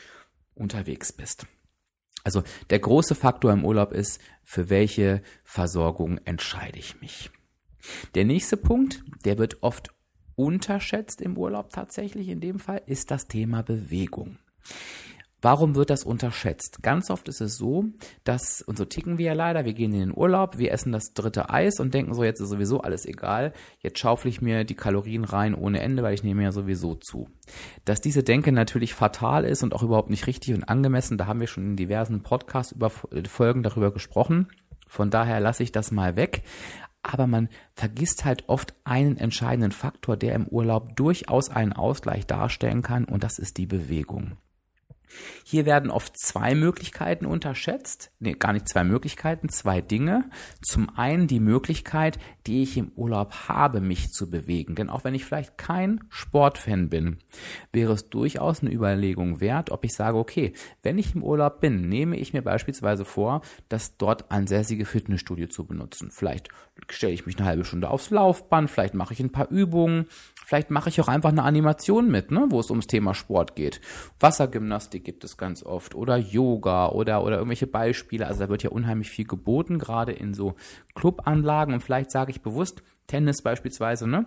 unterwegs 0.54 1.12
bist. 1.12 1.46
Also 2.24 2.42
der 2.70 2.78
große 2.78 3.14
Faktor 3.14 3.52
im 3.52 3.64
Urlaub 3.64 3.92
ist, 3.92 4.20
für 4.42 4.70
welche 4.70 5.22
Versorgung 5.42 6.18
entscheide 6.24 6.78
ich 6.78 7.00
mich. 7.00 7.30
Der 8.14 8.24
nächste 8.24 8.56
Punkt, 8.56 9.04
der 9.24 9.38
wird 9.38 9.62
oft 9.62 9.94
unterschätzt 10.36 11.20
im 11.20 11.36
Urlaub 11.36 11.70
tatsächlich 11.70 12.28
in 12.28 12.40
dem 12.40 12.58
Fall, 12.58 12.82
ist 12.86 13.10
das 13.10 13.26
Thema 13.26 13.62
Bewegung. 13.62 14.38
Warum 15.42 15.74
wird 15.74 15.88
das 15.88 16.04
unterschätzt? 16.04 16.82
Ganz 16.82 17.10
oft 17.10 17.26
ist 17.28 17.40
es 17.40 17.56
so, 17.56 17.84
dass, 18.24 18.60
und 18.62 18.76
so 18.76 18.84
ticken 18.84 19.16
wir 19.16 19.26
ja 19.26 19.32
leider, 19.32 19.64
wir 19.64 19.72
gehen 19.72 19.94
in 19.94 20.00
den 20.00 20.16
Urlaub, 20.16 20.58
wir 20.58 20.70
essen 20.72 20.92
das 20.92 21.14
dritte 21.14 21.48
Eis 21.48 21.80
und 21.80 21.94
denken 21.94 22.12
so, 22.12 22.24
jetzt 22.24 22.40
ist 22.40 22.50
sowieso 22.50 22.82
alles 22.82 23.06
egal, 23.06 23.54
jetzt 23.78 23.98
schaufel 23.98 24.28
ich 24.28 24.42
mir 24.42 24.64
die 24.64 24.74
Kalorien 24.74 25.24
rein 25.24 25.54
ohne 25.54 25.80
Ende, 25.80 26.02
weil 26.02 26.12
ich 26.12 26.24
nehme 26.24 26.42
ja 26.42 26.52
sowieso 26.52 26.94
zu. 26.94 27.28
Dass 27.86 28.02
diese 28.02 28.22
Denke 28.22 28.52
natürlich 28.52 28.92
fatal 28.92 29.44
ist 29.44 29.62
und 29.62 29.74
auch 29.74 29.82
überhaupt 29.82 30.10
nicht 30.10 30.26
richtig 30.26 30.54
und 30.54 30.64
angemessen, 30.64 31.16
da 31.16 31.26
haben 31.26 31.40
wir 31.40 31.46
schon 31.46 31.64
in 31.64 31.76
diversen 31.76 32.22
Podcast-Folgen 32.22 33.62
darüber 33.62 33.92
gesprochen. 33.92 34.48
Von 34.86 35.10
daher 35.10 35.40
lasse 35.40 35.62
ich 35.62 35.72
das 35.72 35.90
mal 35.90 36.16
weg. 36.16 36.42
Aber 37.02 37.26
man 37.26 37.48
vergisst 37.72 38.26
halt 38.26 38.44
oft 38.48 38.74
einen 38.84 39.16
entscheidenden 39.16 39.72
Faktor, 39.72 40.18
der 40.18 40.34
im 40.34 40.46
Urlaub 40.46 40.96
durchaus 40.96 41.48
einen 41.48 41.72
Ausgleich 41.72 42.26
darstellen 42.26 42.82
kann, 42.82 43.06
und 43.06 43.24
das 43.24 43.38
ist 43.38 43.56
die 43.56 43.64
Bewegung. 43.66 44.36
Hier 45.44 45.66
werden 45.66 45.90
oft 45.90 46.18
zwei 46.18 46.54
Möglichkeiten 46.54 47.26
unterschätzt. 47.26 48.10
Nee, 48.18 48.34
gar 48.34 48.52
nicht 48.52 48.68
zwei 48.68 48.84
Möglichkeiten, 48.84 49.48
zwei 49.48 49.80
Dinge. 49.80 50.30
Zum 50.62 50.96
einen 50.96 51.26
die 51.26 51.40
Möglichkeit, 51.40 52.18
die 52.46 52.62
ich 52.62 52.76
im 52.76 52.92
Urlaub 52.96 53.48
habe, 53.48 53.80
mich 53.80 54.10
zu 54.12 54.30
bewegen. 54.30 54.74
Denn 54.74 54.90
auch 54.90 55.04
wenn 55.04 55.14
ich 55.14 55.24
vielleicht 55.24 55.58
kein 55.58 56.04
Sportfan 56.08 56.88
bin, 56.88 57.18
wäre 57.72 57.92
es 57.92 58.08
durchaus 58.08 58.60
eine 58.60 58.72
Überlegung 58.72 59.40
wert, 59.40 59.70
ob 59.70 59.84
ich 59.84 59.92
sage, 59.94 60.18
okay, 60.18 60.52
wenn 60.82 60.98
ich 60.98 61.14
im 61.14 61.22
Urlaub 61.22 61.60
bin, 61.60 61.88
nehme 61.88 62.16
ich 62.16 62.32
mir 62.32 62.42
beispielsweise 62.42 63.04
vor, 63.04 63.42
das 63.68 63.96
dort 63.96 64.30
ansässige 64.30 64.84
Fitnessstudio 64.84 65.48
zu 65.48 65.66
benutzen. 65.66 66.10
Vielleicht 66.10 66.48
stelle 66.88 67.12
ich 67.12 67.26
mich 67.26 67.38
eine 67.38 67.46
halbe 67.46 67.64
Stunde 67.64 67.90
aufs 67.90 68.10
Laufband, 68.10 68.70
vielleicht 68.70 68.94
mache 68.94 69.12
ich 69.12 69.20
ein 69.20 69.32
paar 69.32 69.50
Übungen, 69.50 70.06
vielleicht 70.50 70.70
mache 70.72 70.88
ich 70.88 71.00
auch 71.00 71.06
einfach 71.06 71.28
eine 71.28 71.44
Animation 71.44 72.10
mit, 72.10 72.32
ne, 72.32 72.46
wo 72.48 72.58
es 72.58 72.70
ums 72.70 72.88
Thema 72.88 73.14
Sport 73.14 73.54
geht. 73.54 73.80
Wassergymnastik 74.18 75.04
gibt 75.04 75.22
es 75.22 75.36
ganz 75.36 75.62
oft 75.62 75.94
oder 75.94 76.16
Yoga 76.16 76.88
oder, 76.88 77.22
oder 77.22 77.36
irgendwelche 77.36 77.68
Beispiele. 77.68 78.26
Also 78.26 78.40
da 78.40 78.48
wird 78.48 78.64
ja 78.64 78.70
unheimlich 78.70 79.10
viel 79.10 79.26
geboten, 79.26 79.78
gerade 79.78 80.10
in 80.10 80.34
so 80.34 80.56
Clubanlagen 80.96 81.72
und 81.72 81.82
vielleicht 81.82 82.10
sage 82.10 82.32
ich 82.32 82.42
bewusst, 82.42 82.82
Tennis 83.06 83.42
beispielsweise, 83.42 84.08
ne? 84.08 84.26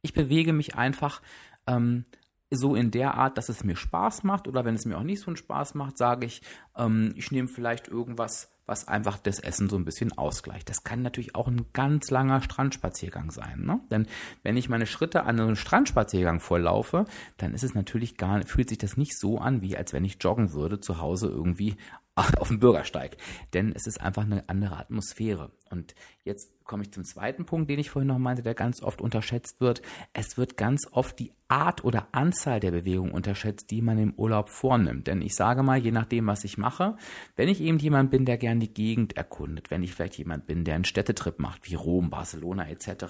Ich 0.00 0.14
bewege 0.14 0.54
mich 0.54 0.76
einfach 0.76 1.20
ähm, 1.66 2.06
so 2.50 2.74
in 2.74 2.90
der 2.90 3.12
Art, 3.12 3.36
dass 3.36 3.50
es 3.50 3.64
mir 3.64 3.76
Spaß 3.76 4.22
macht 4.22 4.48
oder 4.48 4.64
wenn 4.64 4.74
es 4.74 4.86
mir 4.86 4.96
auch 4.96 5.02
nicht 5.02 5.20
so 5.20 5.26
einen 5.26 5.36
Spaß 5.36 5.74
macht, 5.74 5.98
sage 5.98 6.24
ich, 6.24 6.40
ähm, 6.74 7.12
ich 7.16 7.30
nehme 7.30 7.48
vielleicht 7.48 7.86
irgendwas 7.88 8.50
was 8.66 8.88
einfach 8.88 9.18
das 9.18 9.38
Essen 9.38 9.68
so 9.68 9.76
ein 9.76 9.84
bisschen 9.84 10.16
ausgleicht. 10.16 10.68
Das 10.70 10.84
kann 10.84 11.02
natürlich 11.02 11.34
auch 11.34 11.48
ein 11.48 11.66
ganz 11.72 12.10
langer 12.10 12.40
Strandspaziergang 12.40 13.30
sein. 13.30 13.64
Ne? 13.64 13.80
Denn 13.90 14.06
wenn 14.42 14.56
ich 14.56 14.68
meine 14.68 14.86
Schritte 14.86 15.24
an 15.24 15.38
einem 15.38 15.56
Strandspaziergang 15.56 16.40
vorlaufe, 16.40 17.04
dann 17.36 17.52
ist 17.52 17.64
es 17.64 17.74
natürlich 17.74 18.16
gar, 18.16 18.44
fühlt 18.46 18.68
sich 18.68 18.78
das 18.78 18.96
nicht 18.96 19.18
so 19.18 19.38
an, 19.38 19.60
wie 19.62 19.76
als 19.76 19.92
wenn 19.92 20.04
ich 20.04 20.16
joggen 20.20 20.52
würde 20.52 20.80
zu 20.80 21.00
Hause 21.00 21.28
irgendwie 21.28 21.76
auf 22.14 22.48
dem 22.48 22.60
Bürgersteig. 22.60 23.16
Denn 23.52 23.72
es 23.72 23.86
ist 23.86 24.00
einfach 24.00 24.22
eine 24.22 24.48
andere 24.48 24.78
Atmosphäre. 24.78 25.50
Und 25.70 25.94
jetzt 26.22 26.63
komme 26.64 26.82
ich 26.82 26.92
zum 26.92 27.04
zweiten 27.04 27.44
Punkt, 27.44 27.70
den 27.70 27.78
ich 27.78 27.90
vorhin 27.90 28.08
noch 28.08 28.18
meinte, 28.18 28.42
der 28.42 28.54
ganz 28.54 28.82
oft 28.82 29.00
unterschätzt 29.00 29.60
wird. 29.60 29.82
Es 30.12 30.36
wird 30.36 30.56
ganz 30.56 30.88
oft 30.90 31.18
die 31.18 31.32
Art 31.46 31.84
oder 31.84 32.08
Anzahl 32.12 32.58
der 32.58 32.70
Bewegungen 32.70 33.12
unterschätzt, 33.12 33.70
die 33.70 33.82
man 33.82 33.98
im 33.98 34.14
Urlaub 34.14 34.48
vornimmt. 34.48 35.06
Denn 35.06 35.20
ich 35.20 35.34
sage 35.34 35.62
mal, 35.62 35.78
je 35.78 35.92
nachdem, 35.92 36.26
was 36.26 36.42
ich 36.42 36.56
mache, 36.56 36.96
wenn 37.36 37.50
ich 37.50 37.60
eben 37.60 37.78
jemand 37.78 38.10
bin, 38.10 38.24
der 38.24 38.38
gern 38.38 38.60
die 38.60 38.72
Gegend 38.72 39.16
erkundet, 39.16 39.70
wenn 39.70 39.82
ich 39.82 39.94
vielleicht 39.94 40.16
jemand 40.16 40.46
bin, 40.46 40.64
der 40.64 40.74
einen 40.74 40.86
Städtetrip 40.86 41.38
macht, 41.38 41.70
wie 41.70 41.74
Rom, 41.74 42.08
Barcelona 42.08 42.68
etc., 42.68 43.06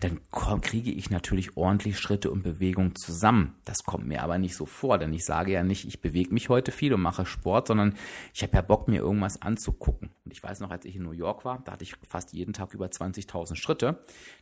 dann 0.00 0.20
kriege 0.60 0.90
ich 0.90 1.10
natürlich 1.10 1.56
ordentlich 1.56 1.98
Schritte 1.98 2.30
und 2.30 2.42
Bewegungen 2.42 2.96
zusammen. 2.96 3.54
Das 3.64 3.84
kommt 3.84 4.06
mir 4.06 4.22
aber 4.22 4.38
nicht 4.38 4.56
so 4.56 4.66
vor, 4.66 4.98
denn 4.98 5.12
ich 5.12 5.24
sage 5.24 5.52
ja 5.52 5.62
nicht, 5.62 5.86
ich 5.86 6.00
bewege 6.00 6.34
mich 6.34 6.48
heute 6.48 6.72
viel 6.72 6.92
und 6.92 7.02
mache 7.02 7.24
Sport, 7.24 7.68
sondern 7.68 7.94
ich 8.34 8.42
habe 8.42 8.54
ja 8.56 8.62
Bock, 8.62 8.88
mir 8.88 9.00
irgendwas 9.00 9.40
anzugucken. 9.40 10.10
Und 10.24 10.32
ich 10.32 10.42
weiß 10.42 10.60
noch, 10.60 10.70
als 10.70 10.84
ich 10.84 10.96
in 10.96 11.04
New 11.04 11.12
York 11.12 11.44
war, 11.44 11.62
da 11.64 11.72
hatte 11.72 11.84
ich 11.84 11.94
fast 12.06 12.32
jeden 12.32 12.52
Tag 12.52 12.63
über 12.72 12.86
20.000 12.86 13.56
Schritte. 13.56 13.98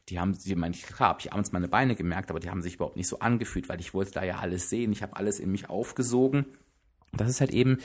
Die 0.09 0.21
haben, 0.21 0.39
die 0.39 0.55
meine 0.55 0.75
ich, 0.75 0.85
klar, 0.85 1.11
habe 1.11 1.21
ich 1.21 1.33
abends 1.33 1.53
meine 1.53 1.69
Beine 1.69 1.97
gemerkt, 1.97 2.31
aber 2.31 2.41
die 2.41 2.51
haben 2.51 2.63
sich 2.63 2.75
überhaupt 2.75 2.97
nicht 2.97 3.09
so 3.09 3.19
angefühlt, 3.19 3.69
weil 3.69 3.81
ich 3.81 3.95
wollte 3.95 4.13
da 4.13 4.23
ja 4.23 4.39
alles 4.39 4.71
sehen. 4.71 4.93
Ich 4.93 5.03
habe 5.03 5.17
alles 5.17 5.41
in 5.41 5.51
mich 5.51 5.71
aufgesogen. 5.71 6.47
Das 7.15 7.29
ist 7.29 7.43
halt 7.43 7.51
eben 7.51 7.79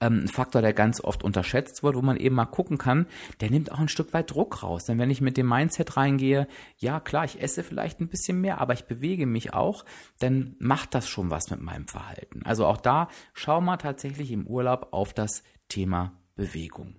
ähm, 0.00 0.20
ein 0.20 0.28
Faktor, 0.28 0.62
der 0.62 0.72
ganz 0.72 1.02
oft 1.02 1.22
unterschätzt 1.22 1.82
wird, 1.82 1.96
wo 1.96 2.02
man 2.02 2.16
eben 2.16 2.34
mal 2.34 2.46
gucken 2.46 2.78
kann, 2.78 3.06
der 3.40 3.50
nimmt 3.50 3.70
auch 3.70 3.78
ein 3.78 3.88
Stück 3.88 4.14
weit 4.14 4.30
Druck 4.30 4.62
raus. 4.62 4.86
Denn 4.86 4.98
wenn 4.98 5.10
ich 5.10 5.20
mit 5.20 5.36
dem 5.36 5.48
Mindset 5.48 5.98
reingehe, 5.98 6.48
ja 6.78 6.98
klar, 6.98 7.26
ich 7.26 7.42
esse 7.42 7.62
vielleicht 7.62 8.00
ein 8.00 8.08
bisschen 8.08 8.40
mehr, 8.40 8.58
aber 8.58 8.72
ich 8.72 8.86
bewege 8.86 9.26
mich 9.26 9.52
auch, 9.52 9.84
dann 10.18 10.56
macht 10.58 10.94
das 10.94 11.08
schon 11.08 11.28
was 11.28 11.50
mit 11.50 11.60
meinem 11.60 11.88
Verhalten. 11.88 12.42
Also 12.44 12.64
auch 12.64 12.78
da 12.78 13.08
schau 13.34 13.60
mal 13.60 13.76
tatsächlich 13.76 14.32
im 14.32 14.46
Urlaub 14.46 14.88
auf 14.92 15.12
das 15.12 15.42
Thema 15.68 16.14
Bewegung. 16.34 16.96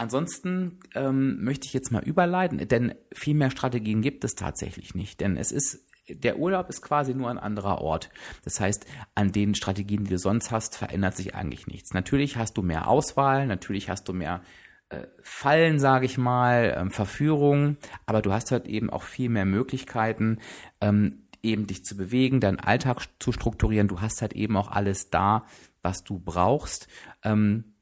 Ansonsten 0.00 0.80
ähm, 0.94 1.44
möchte 1.44 1.66
ich 1.66 1.74
jetzt 1.74 1.92
mal 1.92 2.02
überleiten, 2.02 2.66
denn 2.66 2.94
viel 3.12 3.34
mehr 3.34 3.50
Strategien 3.50 4.00
gibt 4.00 4.24
es 4.24 4.34
tatsächlich 4.34 4.94
nicht. 4.94 5.20
Denn 5.20 5.36
es 5.36 5.52
ist, 5.52 5.84
der 6.08 6.38
Urlaub 6.38 6.70
ist 6.70 6.80
quasi 6.80 7.12
nur 7.14 7.28
ein 7.28 7.36
anderer 7.36 7.82
Ort. 7.82 8.08
Das 8.42 8.60
heißt, 8.60 8.86
an 9.14 9.30
den 9.30 9.54
Strategien, 9.54 10.04
die 10.04 10.12
du 10.12 10.18
sonst 10.18 10.50
hast, 10.52 10.78
verändert 10.78 11.18
sich 11.18 11.34
eigentlich 11.34 11.66
nichts. 11.66 11.92
Natürlich 11.92 12.38
hast 12.38 12.54
du 12.54 12.62
mehr 12.62 12.88
Auswahl, 12.88 13.46
natürlich 13.46 13.90
hast 13.90 14.08
du 14.08 14.14
mehr 14.14 14.40
äh, 14.88 15.06
Fallen, 15.22 15.78
sage 15.78 16.06
ich 16.06 16.16
mal, 16.16 16.74
ähm, 16.78 16.90
Verführungen, 16.90 17.76
aber 18.06 18.22
du 18.22 18.32
hast 18.32 18.52
halt 18.52 18.68
eben 18.68 18.88
auch 18.88 19.02
viel 19.02 19.28
mehr 19.28 19.44
Möglichkeiten, 19.44 20.38
ähm, 20.80 21.26
eben 21.42 21.66
dich 21.66 21.84
zu 21.84 21.94
bewegen, 21.94 22.40
deinen 22.40 22.58
Alltag 22.58 23.02
zu 23.18 23.32
strukturieren. 23.32 23.86
Du 23.86 24.00
hast 24.00 24.22
halt 24.22 24.32
eben 24.32 24.56
auch 24.56 24.70
alles 24.70 25.10
da, 25.10 25.44
was 25.82 26.04
du 26.04 26.18
brauchst. 26.18 26.88
Ähm, 27.22 27.74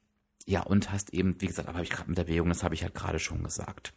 ja, 0.49 0.63
und 0.63 0.91
hast 0.91 1.13
eben, 1.13 1.39
wie 1.39 1.45
gesagt, 1.45 1.67
aber 1.67 1.77
habe 1.77 1.85
ich 1.85 1.91
gerade 1.91 2.09
mit 2.09 2.17
der 2.17 2.23
Bewegung, 2.23 2.49
das 2.49 2.63
habe 2.63 2.73
ich 2.73 2.81
halt 2.81 2.95
gerade 2.95 3.19
schon 3.19 3.43
gesagt. 3.43 3.93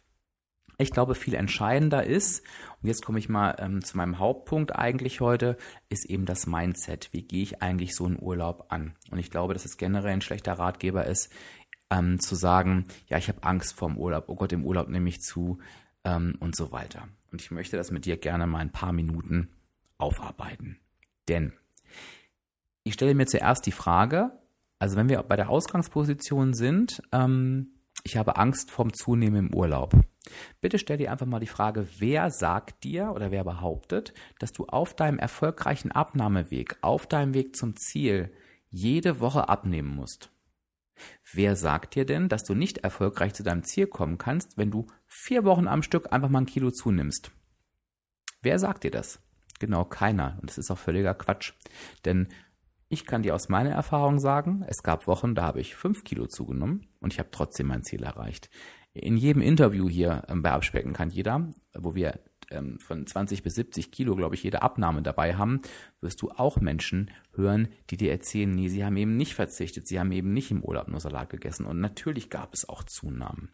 Ich 0.77 0.91
glaube, 0.91 1.15
viel 1.15 1.33
entscheidender 1.33 2.05
ist, 2.05 2.43
und 2.79 2.87
jetzt 2.87 3.03
komme 3.03 3.17
ich 3.17 3.27
mal 3.27 3.55
ähm, 3.57 3.83
zu 3.83 3.97
meinem 3.97 4.19
Hauptpunkt 4.19 4.75
eigentlich 4.75 5.19
heute, 5.19 5.57
ist 5.89 6.05
eben 6.05 6.27
das 6.27 6.45
Mindset. 6.45 7.09
Wie 7.11 7.23
gehe 7.23 7.41
ich 7.41 7.63
eigentlich 7.63 7.95
so 7.95 8.05
einen 8.05 8.21
Urlaub 8.21 8.67
an? 8.69 8.93
Und 9.09 9.17
ich 9.17 9.31
glaube, 9.31 9.53
dass 9.53 9.65
es 9.65 9.77
generell 9.77 10.13
ein 10.13 10.21
schlechter 10.21 10.53
Ratgeber 10.53 11.07
ist, 11.07 11.31
ähm, 11.89 12.19
zu 12.19 12.35
sagen, 12.35 12.85
ja, 13.07 13.17
ich 13.17 13.29
habe 13.29 13.41
Angst 13.41 13.73
vorm 13.73 13.97
Urlaub, 13.97 14.25
oh 14.27 14.35
Gott, 14.35 14.51
im 14.53 14.63
Urlaub 14.63 14.89
nehme 14.89 15.09
ich 15.09 15.21
zu 15.21 15.57
ähm, 16.03 16.35
und 16.39 16.55
so 16.55 16.71
weiter. 16.71 17.07
Und 17.31 17.41
ich 17.41 17.49
möchte 17.49 17.77
das 17.77 17.89
mit 17.89 18.05
dir 18.05 18.17
gerne 18.17 18.45
mal 18.45 18.59
ein 18.59 18.71
paar 18.71 18.93
Minuten 18.93 19.49
aufarbeiten. 19.97 20.77
Denn 21.27 21.53
ich 22.83 22.93
stelle 22.93 23.15
mir 23.15 23.25
zuerst 23.25 23.65
die 23.65 23.71
Frage, 23.71 24.31
also 24.83 24.97
wenn 24.97 25.07
wir 25.07 25.23
bei 25.23 25.37
der 25.37 25.47
Ausgangsposition 25.47 26.53
sind, 26.53 27.01
ähm, 27.13 27.69
ich 28.03 28.17
habe 28.17 28.35
Angst 28.35 28.69
vom 28.69 28.91
Zunehmen 28.93 29.47
im 29.47 29.55
Urlaub. 29.55 29.93
Bitte 30.59 30.77
stell 30.77 30.97
dir 30.97 31.09
einfach 31.09 31.25
mal 31.25 31.39
die 31.39 31.47
Frage, 31.47 31.87
wer 31.99 32.29
sagt 32.31 32.83
dir 32.83 33.13
oder 33.15 33.31
wer 33.31 33.45
behauptet, 33.45 34.13
dass 34.39 34.51
du 34.51 34.65
auf 34.65 34.93
deinem 34.93 35.19
erfolgreichen 35.19 35.93
Abnahmeweg, 35.93 36.75
auf 36.81 37.07
deinem 37.07 37.33
Weg 37.33 37.55
zum 37.55 37.77
Ziel 37.77 38.33
jede 38.71 39.21
Woche 39.21 39.47
abnehmen 39.47 39.95
musst? 39.95 40.31
Wer 41.31 41.55
sagt 41.55 41.95
dir 41.95 42.05
denn, 42.05 42.27
dass 42.27 42.43
du 42.43 42.53
nicht 42.53 42.79
erfolgreich 42.79 43.33
zu 43.33 43.43
deinem 43.43 43.63
Ziel 43.63 43.87
kommen 43.87 44.17
kannst, 44.17 44.57
wenn 44.57 44.69
du 44.69 44.87
vier 45.07 45.45
Wochen 45.45 45.69
am 45.69 45.81
Stück 45.81 46.11
einfach 46.11 46.27
mal 46.27 46.41
ein 46.41 46.45
Kilo 46.45 46.71
zunimmst? 46.71 47.31
Wer 48.41 48.59
sagt 48.59 48.83
dir 48.83 48.91
das? 48.91 49.21
Genau 49.59 49.85
keiner. 49.85 50.37
Und 50.41 50.49
das 50.49 50.57
ist 50.57 50.69
auch 50.69 50.77
völliger 50.77 51.13
Quatsch. 51.13 51.53
Denn 52.03 52.27
ich 52.93 53.05
kann 53.05 53.23
dir 53.23 53.35
aus 53.35 53.49
meiner 53.49 53.71
Erfahrung 53.71 54.19
sagen, 54.19 54.63
es 54.67 54.83
gab 54.83 55.07
Wochen, 55.07 55.35
da 55.35 55.43
habe 55.43 55.59
ich 55.59 55.75
fünf 55.75 56.03
Kilo 56.03 56.27
zugenommen 56.27 56.87
und 57.01 57.11
ich 57.11 57.19
habe 57.19 57.29
trotzdem 57.31 57.67
mein 57.67 57.83
Ziel 57.83 58.03
erreicht. 58.03 58.49
In 58.93 59.17
jedem 59.17 59.41
Interview 59.41 59.89
hier 59.89 60.23
ähm, 60.29 60.43
bei 60.43 60.51
Abspecken 60.51 60.93
kann 60.93 61.09
jeder, 61.09 61.51
wo 61.73 61.95
wir 61.95 62.19
ähm, 62.51 62.79
von 62.79 63.07
20 63.07 63.41
bis 63.41 63.55
70 63.55 63.91
Kilo, 63.91 64.15
glaube 64.15 64.35
ich, 64.35 64.43
jede 64.43 64.61
Abnahme 64.61 65.01
dabei 65.01 65.35
haben, 65.35 65.61
wirst 65.99 66.21
du 66.21 66.29
auch 66.29 66.57
Menschen 66.61 67.09
hören, 67.33 67.69
die 67.89 67.97
dir 67.97 68.11
erzählen, 68.11 68.51
nee, 68.51 68.69
sie 68.69 68.85
haben 68.85 68.97
eben 68.97 69.17
nicht 69.17 69.33
verzichtet, 69.33 69.87
sie 69.87 69.99
haben 69.99 70.11
eben 70.11 70.31
nicht 70.31 70.51
im 70.51 70.63
Urlaub 70.63 70.87
nur 70.87 70.99
Salat 70.99 71.31
gegessen 71.31 71.65
und 71.65 71.79
natürlich 71.79 72.29
gab 72.29 72.53
es 72.53 72.69
auch 72.69 72.83
Zunahmen. 72.83 73.49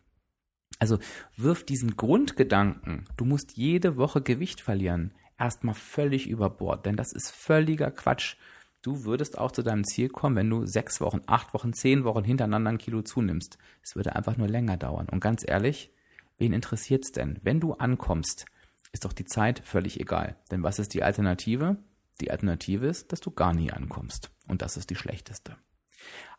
Also 0.77 0.99
wirf 1.35 1.63
diesen 1.65 1.95
Grundgedanken, 1.97 3.07
du 3.17 3.25
musst 3.25 3.57
jede 3.57 3.97
Woche 3.97 4.21
Gewicht 4.21 4.61
verlieren, 4.61 5.13
erstmal 5.37 5.75
völlig 5.75 6.27
über 6.27 6.49
Bord, 6.49 6.85
denn 6.85 6.95
das 6.95 7.13
ist 7.13 7.31
völliger 7.31 7.91
Quatsch. 7.91 8.35
Du 8.81 9.03
würdest 9.03 9.37
auch 9.37 9.51
zu 9.51 9.61
deinem 9.61 9.83
Ziel 9.83 10.07
kommen, 10.07 10.37
wenn 10.37 10.49
du 10.49 10.65
sechs 10.65 11.01
Wochen, 11.01 11.21
acht 11.27 11.53
Wochen, 11.53 11.73
zehn 11.73 12.05
Wochen 12.05 12.23
hintereinander 12.23 12.71
ein 12.71 12.77
Kilo 12.77 13.01
zunimmst. 13.01 13.57
Es 13.83 13.95
würde 13.95 14.15
einfach 14.15 14.37
nur 14.37 14.47
länger 14.47 14.77
dauern. 14.77 15.09
Und 15.09 15.19
ganz 15.19 15.43
ehrlich, 15.45 15.91
wen 16.37 16.53
interessiert's 16.53 17.11
denn? 17.11 17.39
Wenn 17.43 17.59
du 17.59 17.73
ankommst, 17.73 18.45
ist 18.93 19.03
doch 19.03 19.13
die 19.13 19.25
Zeit 19.25 19.59
völlig 19.59 19.99
egal. 19.99 20.37
Denn 20.49 20.63
was 20.63 20.79
ist 20.79 20.93
die 20.93 21.03
Alternative? 21.03 21.77
Die 22.21 22.31
Alternative 22.31 22.87
ist, 22.87 23.11
dass 23.11 23.19
du 23.19 23.31
gar 23.31 23.53
nie 23.53 23.71
ankommst. 23.71 24.31
Und 24.47 24.61
das 24.61 24.77
ist 24.77 24.89
die 24.89 24.95
schlechteste. 24.95 25.57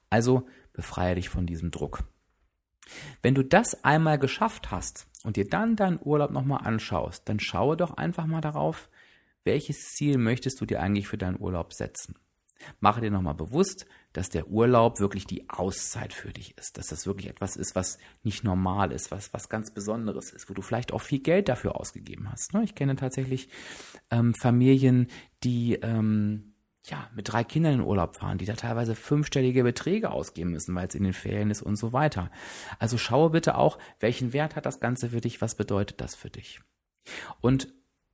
Also 0.08 0.46
befreie 0.72 1.16
dich 1.16 1.28
von 1.28 1.46
diesem 1.46 1.70
Druck. 1.70 2.04
Wenn 3.22 3.34
du 3.34 3.44
das 3.44 3.84
einmal 3.84 4.18
geschafft 4.18 4.70
hast 4.70 5.06
und 5.24 5.36
dir 5.36 5.46
dann 5.46 5.76
deinen 5.76 6.00
Urlaub 6.02 6.30
nochmal 6.30 6.66
anschaust, 6.66 7.28
dann 7.28 7.38
schaue 7.38 7.76
doch 7.76 7.94
einfach 7.94 8.26
mal 8.26 8.40
darauf, 8.40 8.88
welches 9.44 9.92
Ziel 9.92 10.18
möchtest 10.18 10.60
du 10.60 10.66
dir 10.66 10.80
eigentlich 10.80 11.06
für 11.06 11.18
deinen 11.18 11.40
Urlaub 11.40 11.72
setzen? 11.72 12.16
Mache 12.80 13.00
dir 13.00 13.10
nochmal 13.10 13.34
bewusst, 13.34 13.86
dass 14.12 14.28
der 14.28 14.48
Urlaub 14.48 15.00
wirklich 15.00 15.26
die 15.26 15.48
Auszeit 15.48 16.12
für 16.12 16.32
dich 16.32 16.56
ist, 16.58 16.78
dass 16.78 16.88
das 16.88 17.06
wirklich 17.06 17.28
etwas 17.28 17.56
ist, 17.56 17.74
was 17.74 17.98
nicht 18.22 18.44
normal 18.44 18.92
ist, 18.92 19.10
was, 19.10 19.32
was 19.32 19.48
ganz 19.48 19.72
Besonderes 19.72 20.32
ist, 20.32 20.50
wo 20.50 20.54
du 20.54 20.62
vielleicht 20.62 20.92
auch 20.92 21.00
viel 21.00 21.20
Geld 21.20 21.48
dafür 21.48 21.76
ausgegeben 21.76 22.30
hast. 22.30 22.52
Ne? 22.54 22.64
Ich 22.64 22.74
kenne 22.74 22.96
tatsächlich 22.96 23.48
ähm, 24.10 24.34
Familien, 24.34 25.08
die 25.44 25.74
ähm, 25.74 26.54
ja, 26.86 27.08
mit 27.14 27.30
drei 27.30 27.44
Kindern 27.44 27.74
in 27.74 27.80
Urlaub 27.82 28.16
fahren, 28.16 28.38
die 28.38 28.46
da 28.46 28.54
teilweise 28.54 28.94
fünfstellige 28.94 29.62
Beträge 29.62 30.10
ausgeben 30.10 30.50
müssen, 30.50 30.74
weil 30.74 30.88
es 30.88 30.94
in 30.94 31.04
den 31.04 31.12
Ferien 31.12 31.50
ist 31.50 31.62
und 31.62 31.76
so 31.76 31.92
weiter. 31.92 32.30
Also 32.78 32.96
schaue 32.98 33.30
bitte 33.30 33.56
auch, 33.56 33.78
welchen 33.98 34.32
Wert 34.32 34.56
hat 34.56 34.66
das 34.66 34.80
Ganze 34.80 35.10
für 35.10 35.20
dich, 35.20 35.40
was 35.40 35.54
bedeutet 35.54 36.00
das 36.00 36.14
für 36.14 36.30
dich. 36.30 36.60
Und 37.40 37.68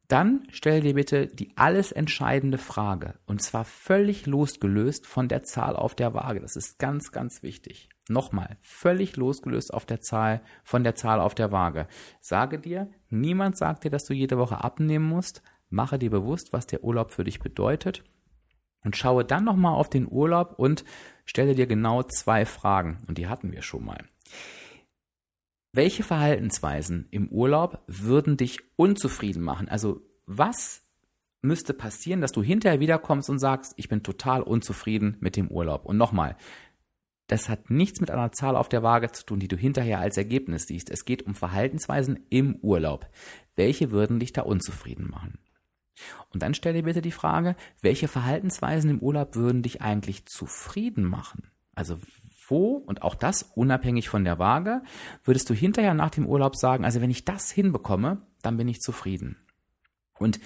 dann 0.08 0.46
stell 0.50 0.80
dir 0.80 0.94
bitte 0.94 1.26
die 1.26 1.56
alles 1.56 1.92
entscheidende 1.92 2.58
Frage 2.58 3.14
und 3.26 3.42
zwar 3.42 3.64
völlig 3.64 4.26
losgelöst 4.26 5.06
von 5.06 5.28
der 5.28 5.42
Zahl 5.42 5.76
auf 5.76 5.94
der 5.94 6.14
Waage. 6.14 6.40
Das 6.40 6.56
ist 6.56 6.78
ganz, 6.78 7.12
ganz 7.12 7.42
wichtig. 7.42 7.88
Nochmal, 8.08 8.56
völlig 8.62 9.16
losgelöst 9.16 9.74
auf 9.74 9.84
der 9.84 10.00
Zahl, 10.00 10.42
von 10.62 10.84
der 10.84 10.94
Zahl 10.94 11.20
auf 11.20 11.34
der 11.34 11.50
Waage. 11.50 11.88
Sage 12.20 12.58
dir, 12.58 12.88
niemand 13.08 13.56
sagt 13.56 13.84
dir, 13.84 13.90
dass 13.90 14.04
du 14.04 14.14
jede 14.14 14.38
Woche 14.38 14.62
abnehmen 14.62 15.06
musst. 15.06 15.42
Mache 15.68 15.98
dir 15.98 16.10
bewusst, 16.10 16.52
was 16.52 16.66
der 16.66 16.84
Urlaub 16.84 17.10
für 17.10 17.24
dich 17.24 17.40
bedeutet 17.40 18.04
und 18.84 18.96
schaue 18.96 19.24
dann 19.24 19.44
nochmal 19.44 19.74
auf 19.74 19.90
den 19.90 20.06
Urlaub 20.08 20.54
und 20.56 20.84
stelle 21.24 21.56
dir 21.56 21.66
genau 21.66 22.04
zwei 22.04 22.46
Fragen. 22.46 22.98
Und 23.08 23.18
die 23.18 23.26
hatten 23.26 23.52
wir 23.52 23.62
schon 23.62 23.84
mal. 23.84 24.04
Welche 25.76 26.02
Verhaltensweisen 26.02 27.06
im 27.10 27.28
Urlaub 27.28 27.82
würden 27.86 28.38
dich 28.38 28.60
unzufrieden 28.76 29.42
machen? 29.42 29.68
Also 29.68 30.00
was 30.24 30.80
müsste 31.42 31.74
passieren, 31.74 32.22
dass 32.22 32.32
du 32.32 32.42
hinterher 32.42 32.80
wiederkommst 32.80 33.28
und 33.28 33.38
sagst, 33.38 33.74
ich 33.76 33.90
bin 33.90 34.02
total 34.02 34.40
unzufrieden 34.40 35.18
mit 35.20 35.36
dem 35.36 35.48
Urlaub? 35.48 35.84
Und 35.84 35.98
nochmal, 35.98 36.38
das 37.26 37.50
hat 37.50 37.68
nichts 37.68 38.00
mit 38.00 38.10
einer 38.10 38.32
Zahl 38.32 38.56
auf 38.56 38.70
der 38.70 38.82
Waage 38.82 39.12
zu 39.12 39.26
tun, 39.26 39.38
die 39.38 39.48
du 39.48 39.56
hinterher 39.58 39.98
als 39.98 40.16
Ergebnis 40.16 40.64
siehst. 40.66 40.88
Es 40.88 41.04
geht 41.04 41.26
um 41.26 41.34
Verhaltensweisen 41.34 42.20
im 42.30 42.56
Urlaub. 42.62 43.10
Welche 43.54 43.90
würden 43.90 44.18
dich 44.18 44.32
da 44.32 44.42
unzufrieden 44.42 45.10
machen? 45.10 45.38
Und 46.32 46.42
dann 46.42 46.54
stell 46.54 46.72
dir 46.72 46.84
bitte 46.84 47.02
die 47.02 47.12
Frage, 47.12 47.54
welche 47.82 48.08
Verhaltensweisen 48.08 48.88
im 48.88 49.00
Urlaub 49.00 49.34
würden 49.34 49.60
dich 49.60 49.82
eigentlich 49.82 50.24
zufrieden 50.24 51.04
machen? 51.04 51.50
Also 51.74 51.98
wo, 52.48 52.76
und 52.76 53.02
auch 53.02 53.14
das 53.14 53.42
unabhängig 53.42 54.08
von 54.08 54.24
der 54.24 54.38
Waage, 54.38 54.82
würdest 55.24 55.48
du 55.50 55.54
hinterher 55.54 55.94
nach 55.94 56.10
dem 56.10 56.26
Urlaub 56.26 56.56
sagen, 56.56 56.84
also 56.84 57.00
wenn 57.00 57.10
ich 57.10 57.24
das 57.24 57.50
hinbekomme, 57.50 58.22
dann 58.42 58.56
bin 58.56 58.68
ich 58.68 58.80
zufrieden. 58.80 59.36
Und 60.18 60.40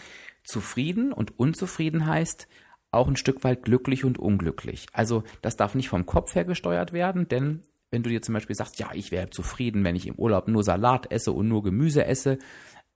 zufrieden 0.45 1.13
und 1.13 1.39
unzufrieden 1.39 2.07
heißt 2.07 2.49
auch 2.91 3.09
ein 3.09 3.17
Stück 3.17 3.45
weit 3.45 3.63
glücklich 3.63 4.05
und 4.05 4.19
unglücklich. 4.19 4.87
Also 4.93 5.23
das 5.43 5.57
darf 5.57 5.75
nicht 5.75 5.89
vom 5.89 6.07
Kopf 6.07 6.35
her 6.35 6.45
gesteuert 6.45 6.93
werden, 6.93 7.29
denn 7.29 7.63
wenn 7.91 8.03
du 8.03 8.11
dir 8.11 8.23
zum 8.23 8.35
Beispiel 8.35 8.57
sagst, 8.57 8.79
ja, 8.79 8.91
ich 8.93 9.11
wäre 9.11 9.31
zufrieden, 9.31 9.85
wenn 9.85 9.97
ich 9.97 10.07
im 10.07 10.15
Urlaub 10.15 10.49
nur 10.49 10.63
Salat 10.63 11.11
esse 11.11 11.33
und 11.33 11.49
nur 11.49 11.63
Gemüse 11.63 12.05
esse, 12.05 12.39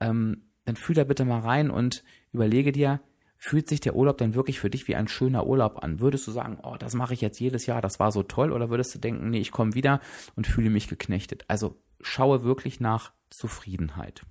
ähm, 0.00 0.50
dann 0.64 0.76
fühl 0.76 0.94
da 0.94 1.04
bitte 1.04 1.24
mal 1.24 1.40
rein 1.40 1.70
und 1.70 2.04
überlege 2.32 2.72
dir, 2.72 3.00
fühlt 3.44 3.68
sich 3.68 3.80
der 3.80 3.94
Urlaub 3.94 4.16
dann 4.16 4.34
wirklich 4.34 4.58
für 4.58 4.70
dich 4.70 4.88
wie 4.88 4.96
ein 4.96 5.06
schöner 5.06 5.46
Urlaub 5.46 5.84
an? 5.84 6.00
Würdest 6.00 6.26
du 6.26 6.30
sagen, 6.30 6.58
oh, 6.62 6.76
das 6.78 6.94
mache 6.94 7.12
ich 7.12 7.20
jetzt 7.20 7.38
jedes 7.38 7.66
Jahr, 7.66 7.82
das 7.82 8.00
war 8.00 8.10
so 8.10 8.22
toll? 8.22 8.50
Oder 8.50 8.70
würdest 8.70 8.94
du 8.94 8.98
denken, 8.98 9.28
nee, 9.28 9.40
ich 9.40 9.50
komme 9.50 9.74
wieder 9.74 10.00
und 10.34 10.46
fühle 10.46 10.70
mich 10.70 10.88
geknechtet? 10.88 11.44
Also 11.46 11.78
schaue 12.00 12.42
wirklich 12.42 12.80
nach 12.80 13.12
Zufriedenheit. 13.28 14.24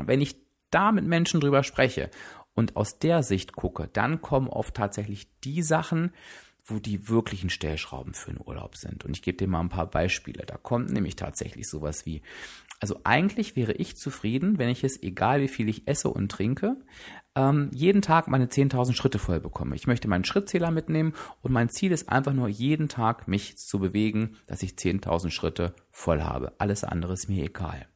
Wenn 0.00 0.20
ich 0.20 0.36
da 0.70 0.92
mit 0.92 1.04
Menschen 1.04 1.40
drüber 1.40 1.64
spreche 1.64 2.10
und 2.54 2.76
aus 2.76 3.00
der 3.00 3.24
Sicht 3.24 3.54
gucke, 3.54 3.88
dann 3.92 4.22
kommen 4.22 4.46
oft 4.46 4.76
tatsächlich 4.76 5.26
die 5.40 5.62
Sachen, 5.62 6.12
wo 6.64 6.78
die 6.78 7.08
wirklichen 7.08 7.50
Stellschrauben 7.50 8.14
für 8.14 8.30
einen 8.30 8.40
Urlaub 8.40 8.76
sind. 8.76 9.04
Und 9.04 9.16
ich 9.16 9.22
gebe 9.22 9.36
dir 9.36 9.48
mal 9.48 9.58
ein 9.58 9.68
paar 9.68 9.90
Beispiele. 9.90 10.46
Da 10.46 10.56
kommt 10.58 10.92
nämlich 10.92 11.16
tatsächlich 11.16 11.68
sowas 11.68 12.06
wie, 12.06 12.22
also 12.82 12.98
eigentlich 13.04 13.54
wäre 13.54 13.74
ich 13.74 13.96
zufrieden, 13.96 14.58
wenn 14.58 14.68
ich 14.68 14.82
es, 14.82 15.00
egal 15.04 15.40
wie 15.40 15.46
viel 15.46 15.68
ich 15.68 15.86
esse 15.86 16.08
und 16.08 16.32
trinke, 16.32 16.78
ähm, 17.36 17.70
jeden 17.72 18.02
Tag 18.02 18.26
meine 18.26 18.46
10.000 18.46 18.94
Schritte 18.94 19.20
voll 19.20 19.38
bekomme. 19.38 19.76
Ich 19.76 19.86
möchte 19.86 20.08
meinen 20.08 20.24
Schrittzähler 20.24 20.72
mitnehmen 20.72 21.14
und 21.42 21.52
mein 21.52 21.68
Ziel 21.68 21.92
ist 21.92 22.08
einfach 22.08 22.32
nur 22.32 22.48
jeden 22.48 22.88
Tag 22.88 23.28
mich 23.28 23.56
zu 23.56 23.78
bewegen, 23.78 24.36
dass 24.48 24.64
ich 24.64 24.72
10.000 24.72 25.30
Schritte 25.30 25.76
voll 25.92 26.22
habe. 26.22 26.54
Alles 26.58 26.82
andere 26.82 27.12
ist 27.12 27.28
mir 27.28 27.44
egal. 27.44 27.86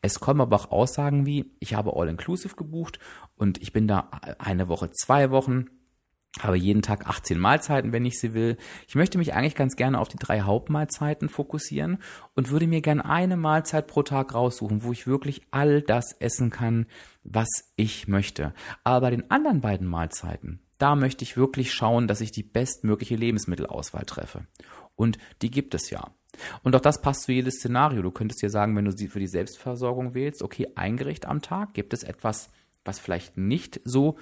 Es 0.00 0.18
kommen 0.18 0.40
aber 0.40 0.56
auch 0.56 0.70
Aussagen 0.70 1.26
wie, 1.26 1.54
ich 1.60 1.74
habe 1.74 1.94
All-Inclusive 1.94 2.56
gebucht 2.56 3.00
und 3.36 3.60
ich 3.60 3.74
bin 3.74 3.86
da 3.86 4.08
eine 4.38 4.66
Woche, 4.68 4.90
zwei 4.92 5.30
Wochen 5.30 5.66
habe 6.40 6.56
jeden 6.56 6.82
Tag 6.82 7.06
18 7.06 7.38
Mahlzeiten, 7.38 7.92
wenn 7.92 8.06
ich 8.06 8.18
sie 8.18 8.32
will. 8.32 8.56
Ich 8.88 8.94
möchte 8.94 9.18
mich 9.18 9.34
eigentlich 9.34 9.54
ganz 9.54 9.76
gerne 9.76 9.98
auf 9.98 10.08
die 10.08 10.16
drei 10.16 10.40
Hauptmahlzeiten 10.40 11.28
fokussieren 11.28 11.98
und 12.34 12.50
würde 12.50 12.66
mir 12.66 12.80
gerne 12.80 13.04
eine 13.04 13.36
Mahlzeit 13.36 13.86
pro 13.86 14.02
Tag 14.02 14.34
raussuchen, 14.34 14.82
wo 14.82 14.92
ich 14.92 15.06
wirklich 15.06 15.42
all 15.50 15.82
das 15.82 16.16
essen 16.20 16.50
kann, 16.50 16.86
was 17.22 17.48
ich 17.76 18.08
möchte. 18.08 18.54
Aber 18.82 19.02
bei 19.02 19.10
den 19.10 19.30
anderen 19.30 19.60
beiden 19.60 19.86
Mahlzeiten, 19.86 20.60
da 20.78 20.96
möchte 20.96 21.22
ich 21.22 21.36
wirklich 21.36 21.72
schauen, 21.72 22.08
dass 22.08 22.20
ich 22.20 22.32
die 22.32 22.42
bestmögliche 22.42 23.14
Lebensmittelauswahl 23.14 24.04
treffe. 24.04 24.46
Und 24.96 25.18
die 25.42 25.50
gibt 25.50 25.74
es 25.74 25.90
ja. 25.90 26.10
Und 26.62 26.74
auch 26.74 26.80
das 26.80 27.02
passt 27.02 27.24
zu 27.24 27.32
jedes 27.32 27.56
Szenario. 27.56 28.02
Du 28.02 28.10
könntest 28.10 28.42
dir 28.42 28.50
sagen, 28.50 28.74
wenn 28.74 28.86
du 28.86 28.92
sie 28.92 29.08
für 29.08 29.20
die 29.20 29.28
Selbstversorgung 29.28 30.14
wählst, 30.14 30.42
okay, 30.42 30.68
ein 30.76 30.96
Gericht 30.96 31.26
am 31.26 31.42
Tag, 31.42 31.74
gibt 31.74 31.92
es 31.92 32.02
etwas, 32.02 32.50
was 32.84 32.98
vielleicht 32.98 33.36
nicht 33.36 33.80
so 33.84 34.16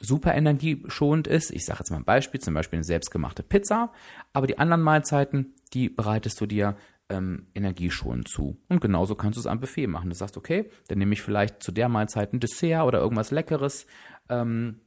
super 0.00 0.34
energieschonend 0.34 1.26
ist. 1.26 1.50
Ich 1.50 1.64
sage 1.64 1.80
jetzt 1.80 1.90
mal 1.90 1.98
ein 1.98 2.04
Beispiel, 2.04 2.40
zum 2.40 2.54
Beispiel 2.54 2.78
eine 2.78 2.84
selbstgemachte 2.84 3.42
Pizza, 3.42 3.92
aber 4.32 4.46
die 4.46 4.58
anderen 4.58 4.82
Mahlzeiten, 4.82 5.54
die 5.72 5.88
bereitest 5.88 6.40
du 6.40 6.46
dir 6.46 6.76
ähm, 7.08 7.46
energieschonend 7.54 8.28
zu. 8.28 8.56
Und 8.68 8.80
genauso 8.80 9.14
kannst 9.14 9.36
du 9.36 9.40
es 9.40 9.46
am 9.46 9.60
Buffet 9.60 9.86
machen. 9.86 10.10
Du 10.10 10.16
sagst, 10.16 10.36
okay, 10.36 10.70
dann 10.88 10.98
nehme 10.98 11.12
ich 11.12 11.22
vielleicht 11.22 11.62
zu 11.62 11.72
der 11.72 11.88
Mahlzeit 11.88 12.32
ein 12.32 12.40
Dessert 12.40 12.84
oder 12.84 13.00
irgendwas 13.00 13.30
Leckeres, 13.30 13.86
ähm, 14.28 14.80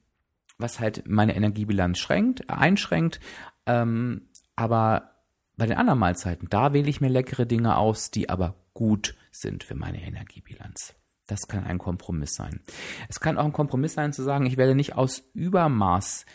was 0.58 0.80
halt 0.80 1.08
meine 1.08 1.36
Energiebilanz 1.36 2.00
schränkt, 2.00 2.50
einschränkt. 2.50 3.20
Ähm, 3.66 4.30
aber 4.56 5.12
bei 5.56 5.66
den 5.66 5.78
anderen 5.78 6.00
Mahlzeiten, 6.00 6.50
da 6.50 6.74
wähle 6.74 6.90
ich 6.90 7.02
mir 7.02 7.10
leckere 7.10 7.46
Dinge 7.46 7.78
aus, 7.78 8.12
die 8.12 8.30
aber 8.30 8.56
gut 8.74 9.16
sind 9.32 9.64
für 9.64 9.76
meine 9.76 10.02
Energiebilanz. 10.02 10.96
Das 11.28 11.48
kann 11.48 11.66
ein 11.66 11.78
Kompromiss 11.78 12.34
sein. 12.34 12.62
Es 13.10 13.20
kann 13.20 13.38
auch 13.38 13.46
ein 13.46 13.54
Kompromiss 13.54 13.94
sein 13.94 14.14
zu 14.14 14.24
sagen, 14.24 14.46
ich 14.46 14.58
werde 14.58 14.76
nicht 14.76 14.96
aus 14.96 15.30
Übermaß 15.34 16.26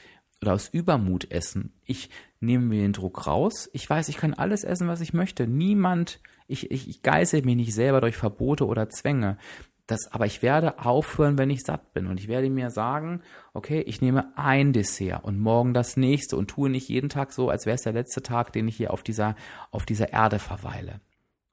oder 0.43 0.53
aus 0.53 0.69
Übermut 0.69 1.31
essen. 1.31 1.73
Ich 1.85 2.11
nehme 2.41 2.67
mir 2.67 2.83
den 2.83 2.93
Druck 2.93 3.27
raus. 3.27 3.71
Ich 3.73 3.89
weiß, 3.89 4.09
ich 4.09 4.19
kann 4.19 4.35
alles 4.35 4.65
essen, 4.65 4.89
was 4.89 5.01
ich 5.01 5.15
möchte. 5.15 5.47
Niemand, 5.47 6.21
ich, 6.47 6.71
ich, 6.71 6.89
ich 6.89 7.03
geißel 7.03 7.43
mich 7.43 7.57
nicht 7.57 7.75
selber 7.75 8.01
durch 8.01 8.17
Verbote 8.17 8.67
oder 8.67 8.91
Zwänge. 8.91 9.39
Das, 9.87 10.13
aber 10.13 10.27
ich 10.27 10.43
werde 10.43 10.79
aufhören, 10.79 11.39
wenn 11.39 11.51
ich 11.51 11.63
satt 11.63 11.93
bin. 11.93 12.07
Und 12.07 12.21
ich 12.21 12.29
werde 12.29 12.51
mir 12.51 12.71
sagen, 12.71 13.23
okay, 13.53 13.81
ich 13.81 14.01
nehme 14.01 14.37
ein 14.37 14.73
Dessert 14.73 15.25
und 15.25 15.39
morgen 15.39 15.75
das 15.75 15.97
nächste 15.97 16.37
und 16.37 16.49
tue 16.49 16.71
nicht 16.71 16.89
jeden 16.89 17.09
Tag 17.09 17.33
so, 17.33 17.49
als 17.49 17.67
wäre 17.67 17.75
es 17.75 17.83
der 17.83 17.93
letzte 17.93 18.23
Tag, 18.23 18.53
den 18.53 18.69
ich 18.69 18.77
hier 18.77 18.93
auf 18.93 19.03
dieser, 19.03 19.37
auf 19.71 19.87
dieser 19.87 20.13
Erde 20.13 20.39
verweile. 20.39 21.01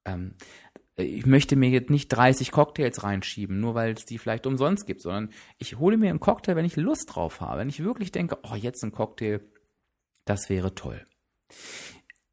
Ähm, 0.06 0.36
ich 1.00 1.26
möchte 1.26 1.56
mir 1.56 1.70
jetzt 1.70 1.90
nicht 1.90 2.10
30 2.10 2.52
Cocktails 2.52 3.04
reinschieben, 3.04 3.60
nur 3.60 3.76
weil 3.76 3.94
es 3.94 4.06
die 4.06 4.18
vielleicht 4.18 4.46
umsonst 4.46 4.86
gibt, 4.86 5.02
sondern 5.02 5.30
ich 5.58 5.78
hole 5.78 5.98
mir 5.98 6.10
einen 6.10 6.20
Cocktail, 6.20 6.56
wenn 6.56 6.66
ich 6.66 6.76
Lust 6.76 7.16
drauf 7.16 7.42
habe, 7.42 7.60
wenn 7.60 7.70
ich 7.70 7.84
wirklich 7.84 8.12
denke, 8.12 8.38
oh, 8.44 8.56
jetzt 8.56 8.84
ein 8.84 8.92
Cocktail, 8.92 9.42
das 10.26 10.50
wäre 10.50 10.76
toll. 10.76 11.06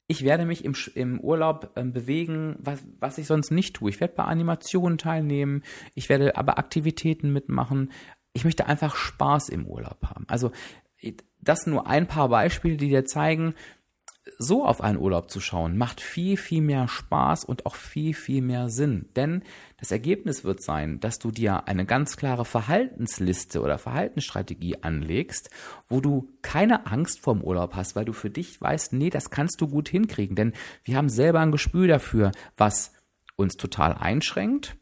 Ich 0.09 0.22
werde 0.22 0.46
mich 0.46 0.64
im, 0.64 0.76
im 0.94 1.18
Urlaub 1.20 1.72
ähm, 1.76 1.92
bewegen, 1.92 2.57
was, 2.59 2.85
was 3.00 3.18
ich 3.18 3.26
sonst 3.26 3.50
nicht 3.50 3.74
tue. 3.74 3.90
Ich 3.90 4.00
werde 4.00 4.14
bei 4.14 4.24
Animationen 4.24 4.98
teilnehmen, 4.98 5.62
ich 5.94 6.09
werde 6.09 6.37
aber 6.37 6.59
Aktivitäten 6.59 7.33
mitmachen. 7.33 7.92
Ich 8.33 8.44
möchte 8.44 8.66
einfach 8.66 8.94
Spaß 8.94 9.48
im 9.48 9.66
Urlaub 9.66 10.05
haben. 10.05 10.24
Also 10.29 10.52
das 11.40 11.66
nur 11.66 11.87
ein 11.87 12.07
paar 12.07 12.29
Beispiele, 12.29 12.76
die 12.76 12.88
dir 12.88 13.05
zeigen, 13.05 13.55
so 14.39 14.65
auf 14.65 14.81
einen 14.81 14.99
Urlaub 14.99 15.31
zu 15.31 15.41
schauen, 15.41 15.77
macht 15.77 16.01
viel, 16.01 16.37
viel 16.37 16.61
mehr 16.61 16.89
Spaß 16.89 17.45
und 17.45 17.65
auch 17.67 17.75
viel, 17.75 18.15
viel 18.15 18.43
mehr 18.43 18.69
Sinn. 18.69 19.09
Denn 19.15 19.43
das 19.79 19.91
Ergebnis 19.91 20.45
wird 20.45 20.62
sein, 20.62 21.01
dass 21.01 21.19
du 21.19 21.31
dir 21.31 21.69
eine 21.69 21.87
ganz 21.87 22.17
klare 22.17 22.45
Verhaltensliste 22.45 23.61
oder 23.61 23.79
Verhaltensstrategie 23.79 24.83
anlegst, 24.83 25.51
wo 25.89 26.01
du 26.01 26.33
keine 26.43 26.87
Angst 26.87 27.21
vorm 27.21 27.43
Urlaub 27.43 27.75
hast, 27.75 27.97
weil 27.97 28.05
du 28.05 28.12
für 28.12 28.31
dich 28.31 28.61
weißt, 28.61 28.93
nee, 28.93 29.11
das 29.11 29.31
kannst 29.31 29.61
du 29.61 29.69
gut 29.69 29.89
hinkriegen. 29.89 30.37
Denn 30.37 30.53
wir 30.85 30.97
haben 30.97 31.09
selber 31.09 31.41
ein 31.41 31.53
Gespür 31.53 31.87
dafür, 31.87 32.33
was 32.57 32.93
uns 33.37 33.57
total 33.57 33.93
einschränkt. 33.93 34.77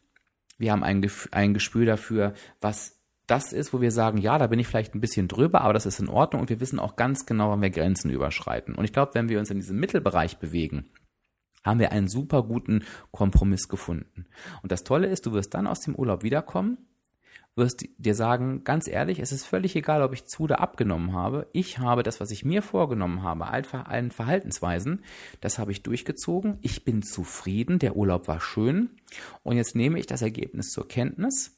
Wir 0.58 0.72
haben 0.72 0.84
ein, 0.84 1.06
ein 1.32 1.54
Gespür 1.54 1.84
dafür, 1.84 2.34
was 2.60 3.00
das 3.26 3.52
ist, 3.52 3.72
wo 3.72 3.80
wir 3.80 3.90
sagen, 3.90 4.18
ja, 4.18 4.38
da 4.38 4.46
bin 4.46 4.58
ich 4.58 4.66
vielleicht 4.66 4.94
ein 4.94 5.00
bisschen 5.00 5.28
drüber, 5.28 5.62
aber 5.62 5.72
das 5.72 5.86
ist 5.86 6.00
in 6.00 6.08
Ordnung 6.08 6.42
und 6.42 6.50
wir 6.50 6.60
wissen 6.60 6.78
auch 6.78 6.96
ganz 6.96 7.26
genau, 7.26 7.50
wann 7.50 7.62
wir 7.62 7.70
Grenzen 7.70 8.10
überschreiten. 8.10 8.74
Und 8.74 8.84
ich 8.84 8.92
glaube, 8.92 9.14
wenn 9.14 9.28
wir 9.28 9.38
uns 9.38 9.50
in 9.50 9.58
diesem 9.58 9.78
Mittelbereich 9.78 10.38
bewegen, 10.38 10.90
haben 11.64 11.80
wir 11.80 11.92
einen 11.92 12.08
super 12.08 12.42
guten 12.42 12.84
Kompromiss 13.10 13.68
gefunden. 13.68 14.26
Und 14.62 14.70
das 14.70 14.84
Tolle 14.84 15.06
ist, 15.06 15.24
du 15.24 15.32
wirst 15.32 15.54
dann 15.54 15.66
aus 15.66 15.80
dem 15.80 15.94
Urlaub 15.94 16.22
wiederkommen, 16.22 16.76
wirst 17.56 17.86
dir 17.98 18.14
sagen, 18.14 18.64
ganz 18.64 18.88
ehrlich, 18.88 19.20
es 19.20 19.32
ist 19.32 19.46
völlig 19.46 19.76
egal, 19.76 20.02
ob 20.02 20.12
ich 20.12 20.26
zu 20.26 20.42
oder 20.42 20.60
abgenommen 20.60 21.12
habe. 21.12 21.46
Ich 21.52 21.78
habe 21.78 22.02
das, 22.02 22.20
was 22.20 22.30
ich 22.30 22.44
mir 22.44 22.62
vorgenommen 22.62 23.22
habe, 23.22 23.46
allen 23.46 24.10
Verhaltensweisen, 24.10 25.04
das 25.40 25.58
habe 25.58 25.72
ich 25.72 25.82
durchgezogen. 25.82 26.58
Ich 26.62 26.84
bin 26.84 27.02
zufrieden, 27.02 27.78
der 27.78 27.96
Urlaub 27.96 28.28
war 28.28 28.40
schön. 28.40 28.90
Und 29.42 29.56
jetzt 29.56 29.76
nehme 29.76 29.98
ich 29.98 30.06
das 30.06 30.20
Ergebnis 30.20 30.70
zur 30.70 30.88
Kenntnis 30.88 31.56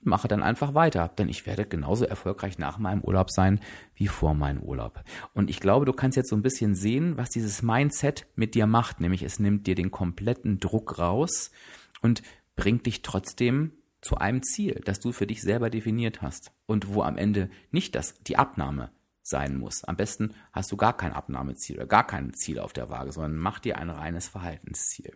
mache 0.00 0.28
dann 0.28 0.42
einfach 0.42 0.74
weiter, 0.74 1.08
denn 1.08 1.28
ich 1.28 1.46
werde 1.46 1.66
genauso 1.66 2.04
erfolgreich 2.04 2.58
nach 2.58 2.78
meinem 2.78 3.02
Urlaub 3.02 3.30
sein 3.30 3.60
wie 3.94 4.08
vor 4.08 4.34
meinem 4.34 4.62
Urlaub. 4.62 5.02
Und 5.34 5.50
ich 5.50 5.60
glaube, 5.60 5.86
du 5.86 5.92
kannst 5.92 6.16
jetzt 6.16 6.30
so 6.30 6.36
ein 6.36 6.42
bisschen 6.42 6.74
sehen, 6.74 7.16
was 7.16 7.30
dieses 7.30 7.62
Mindset 7.62 8.26
mit 8.36 8.54
dir 8.54 8.66
macht, 8.66 9.00
nämlich 9.00 9.22
es 9.22 9.38
nimmt 9.38 9.66
dir 9.66 9.74
den 9.74 9.90
kompletten 9.90 10.60
Druck 10.60 10.98
raus 10.98 11.50
und 12.00 12.22
bringt 12.56 12.86
dich 12.86 13.02
trotzdem 13.02 13.72
zu 14.00 14.16
einem 14.16 14.42
Ziel, 14.42 14.80
das 14.84 15.00
du 15.00 15.12
für 15.12 15.26
dich 15.26 15.42
selber 15.42 15.70
definiert 15.70 16.22
hast 16.22 16.52
und 16.66 16.94
wo 16.94 17.02
am 17.02 17.16
Ende 17.16 17.50
nicht 17.70 17.94
das 17.94 18.14
die 18.22 18.36
Abnahme 18.36 18.90
sein 19.22 19.56
muss. 19.56 19.84
Am 19.84 19.96
besten 19.96 20.34
hast 20.52 20.72
du 20.72 20.76
gar 20.76 20.96
kein 20.96 21.12
Abnahmeziel 21.12 21.76
oder 21.76 21.86
gar 21.86 22.06
kein 22.06 22.32
Ziel 22.34 22.60
auf 22.60 22.72
der 22.72 22.88
Waage, 22.88 23.12
sondern 23.12 23.36
mach 23.36 23.58
dir 23.58 23.78
ein 23.78 23.90
reines 23.90 24.28
Verhaltensziel. 24.28 25.14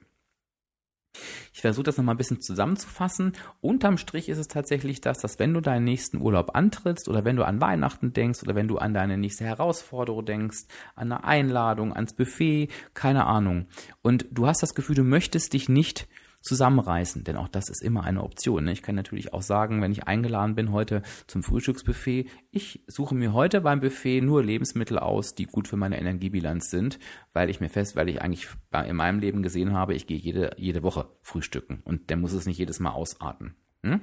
Ich 1.53 1.61
versuche 1.61 1.85
das 1.85 1.97
nochmal 1.97 2.15
ein 2.15 2.19
bisschen 2.19 2.41
zusammenzufassen. 2.41 3.33
Unterm 3.61 3.99
Strich 3.99 4.29
ist 4.29 4.39
es 4.39 4.49
tatsächlich 4.49 5.01
das, 5.01 5.19
dass 5.19 5.39
wenn 5.39 5.53
du 5.53 5.61
deinen 5.61 5.85
nächsten 5.85 6.21
Urlaub 6.21 6.55
antrittst 6.55 7.09
oder 7.09 7.25
wenn 7.25 7.37
du 7.37 7.45
an 7.45 7.61
Weihnachten 7.61 8.13
denkst 8.13 8.43
oder 8.43 8.55
wenn 8.55 8.69
du 8.69 8.79
an 8.79 8.95
deine 8.95 9.19
nächste 9.19 9.45
Herausforderung 9.45 10.25
denkst, 10.25 10.65
an 10.95 11.13
eine 11.13 11.25
Einladung, 11.25 11.93
ans 11.93 12.15
Buffet, 12.15 12.69
keine 12.95 13.27
Ahnung. 13.27 13.67
Und 14.01 14.27
du 14.31 14.47
hast 14.47 14.63
das 14.63 14.75
Gefühl, 14.75 14.97
du 14.97 15.05
möchtest 15.05 15.53
dich 15.53 15.69
nicht 15.69 16.09
zusammenreißen, 16.43 17.25
denn 17.25 17.37
auch 17.37 17.49
das 17.49 17.69
ist 17.69 17.83
immer 17.83 18.05
eine 18.05 18.23
Option. 18.23 18.65
Ne? 18.65 18.73
Ich 18.73 18.83
kann 18.83 18.95
natürlich 18.95 19.33
auch 19.33 19.43
sagen, 19.43 19.81
wenn 19.81 19.93
ich 19.93 20.05
eingeladen 20.05 20.55
bin 20.55 20.73
heute 20.73 21.03
zum 21.27 21.43
Frühstücksbuffet, 21.43 22.29
ich 22.51 22.85
suche 22.87 23.15
mir 23.15 23.33
heute 23.33 23.61
beim 23.61 23.81
Buffet 23.81 24.21
nur 24.21 24.43
Lebensmittel 24.43 24.99
aus, 24.99 25.35
die 25.35 25.47
gut 25.47 25.69
für 25.69 25.77
meine 25.77 25.99
Energiebilanz 25.99 26.71
sind, 26.71 26.99
weil 27.33 27.49
ich 27.49 27.61
mir 27.61 27.71
fest, 27.71 27.97
weil 27.97 28.09
ich 28.09 28.21
eigentlich 28.21 28.49
in 28.87 28.97
meinem 28.97 29.21
Leben 29.21 29.43
gesehen 29.43 29.73
habe, 29.73 29.95
ich 29.95 30.07
gehe 30.07 30.19
jede, 30.19 30.55
jede 30.57 30.83
Woche 30.83 31.09
frühstücken 31.23 31.81
und 31.85 32.11
der 32.11 32.17
muss 32.17 32.33
es 32.33 32.47
nicht 32.47 32.59
jedes 32.59 32.81
Mal 32.81 32.91
ausarten. 32.91 33.55
Hm? 33.85 34.01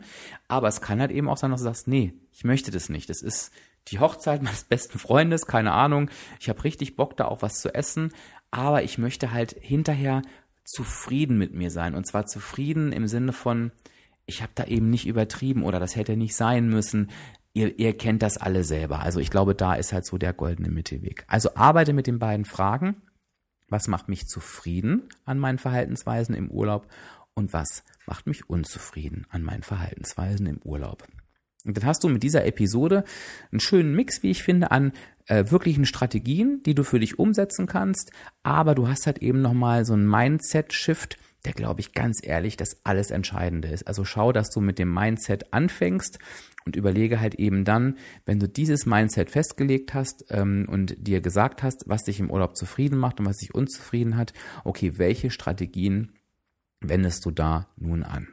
Aber 0.48 0.68
es 0.68 0.82
kann 0.82 1.00
halt 1.00 1.12
eben 1.12 1.30
auch 1.30 1.38
sein, 1.38 1.52
dass 1.52 1.62
du 1.62 1.66
sagst, 1.66 1.88
nee, 1.88 2.14
ich 2.32 2.44
möchte 2.44 2.72
das 2.72 2.90
nicht. 2.90 3.10
Das 3.10 3.22
ist 3.22 3.52
die 3.88 4.00
Hochzeit 4.00 4.44
meines 4.44 4.64
besten 4.64 5.00
Freundes, 5.00 5.46
keine 5.46 5.72
Ahnung. 5.72 6.10
Ich 6.40 6.50
habe 6.50 6.64
richtig 6.64 6.96
Bock, 6.96 7.18
da 7.18 7.26
auch 7.26 7.42
was 7.42 7.62
zu 7.62 7.74
essen, 7.74 8.12
aber 8.52 8.84
ich 8.84 8.98
möchte 8.98 9.32
halt 9.32 9.56
hinterher 9.60 10.22
zufrieden 10.70 11.38
mit 11.38 11.54
mir 11.54 11.72
sein. 11.72 11.96
Und 11.96 12.06
zwar 12.08 12.26
zufrieden 12.26 12.92
im 12.92 13.08
Sinne 13.08 13.34
von, 13.34 13.72
ich 14.26 14.42
habe 14.42 14.52
da 14.56 14.66
eben 14.66 14.90
nicht 14.90 15.08
übertrieben 15.08 15.64
oder 15.64 15.80
das 15.80 15.96
hätte 15.96 16.16
nicht 16.16 16.36
sein 16.36 16.70
müssen. 16.70 17.10
Ihr, 17.54 17.80
ihr 17.80 17.98
kennt 17.98 18.22
das 18.22 18.38
alle 18.38 18.64
selber. 18.64 19.00
Also 19.00 19.20
ich 19.20 19.32
glaube, 19.32 19.56
da 19.56 19.74
ist 19.74 19.92
halt 19.92 20.06
so 20.06 20.18
der 20.18 20.34
goldene 20.34 20.70
Mittelweg. 20.70 21.26
Also 21.28 21.56
arbeite 21.56 21.94
mit 21.94 22.08
den 22.08 22.20
beiden 22.20 22.46
Fragen. 22.46 23.02
Was 23.68 23.88
macht 23.88 24.10
mich 24.10 24.28
zufrieden 24.28 25.10
an 25.26 25.40
meinen 25.40 25.58
Verhaltensweisen 25.58 26.36
im 26.36 26.50
Urlaub 26.50 26.88
und 27.34 27.54
was 27.54 27.84
macht 28.06 28.28
mich 28.28 28.50
unzufrieden 28.50 29.26
an 29.30 29.44
meinen 29.44 29.64
Verhaltensweisen 29.64 30.46
im 30.48 30.58
Urlaub? 30.64 31.08
Und 31.66 31.76
dann 31.78 31.86
hast 31.86 32.04
du 32.04 32.10
mit 32.10 32.24
dieser 32.24 32.46
Episode 32.46 33.04
einen 33.52 33.60
schönen 33.60 33.94
Mix, 33.94 34.24
wie 34.24 34.32
ich 34.32 34.44
finde, 34.44 34.72
an 34.72 34.94
äh, 35.28 35.52
wirklichen 35.52 35.86
Strategien, 35.86 36.64
die 36.66 36.74
du 36.74 36.84
für 36.84 37.00
dich 37.00 37.20
umsetzen 37.20 37.68
kannst, 37.68 38.12
aber 38.44 38.76
du 38.76 38.88
hast 38.88 39.06
halt 39.06 39.20
eben 39.20 39.42
nochmal 39.42 39.86
so 39.86 39.94
einen 39.94 40.10
Mindset-Shift, 40.10 41.18
der, 41.46 41.54
glaube 41.54 41.82
ich, 41.82 41.94
ganz 41.94 42.20
ehrlich 42.22 42.58
das 42.58 42.86
alles 42.86 43.12
Entscheidende 43.12 43.70
ist. 43.70 43.88
Also 43.88 44.06
schau, 44.06 44.32
dass 44.32 44.50
du 44.50 44.62
mit 44.62 44.80
dem 44.80 44.94
Mindset 44.94 45.54
anfängst 45.54 46.20
und 46.66 46.76
überlege 46.76 47.20
halt 47.20 47.36
eben 47.36 47.66
dann, 47.66 47.98
wenn 48.26 48.40
du 48.40 48.48
dieses 48.48 48.86
Mindset 48.86 49.30
festgelegt 49.30 49.94
hast 49.94 50.26
ähm, 50.30 50.66
und 50.70 50.96
dir 50.98 51.22
gesagt 51.22 51.64
hast, 51.64 51.84
was 51.88 52.04
dich 52.04 52.20
im 52.20 52.30
Urlaub 52.30 52.56
zufrieden 52.56 52.98
macht 52.98 53.20
und 53.20 53.26
was 53.26 53.38
dich 53.38 53.54
unzufrieden 53.54 54.18
hat, 54.18 54.34
okay, 54.64 54.98
welche 54.98 55.30
Strategien 55.30 56.14
wendest 56.82 57.26
du 57.26 57.32
da 57.32 57.68
nun 57.78 58.04
an? 58.04 58.28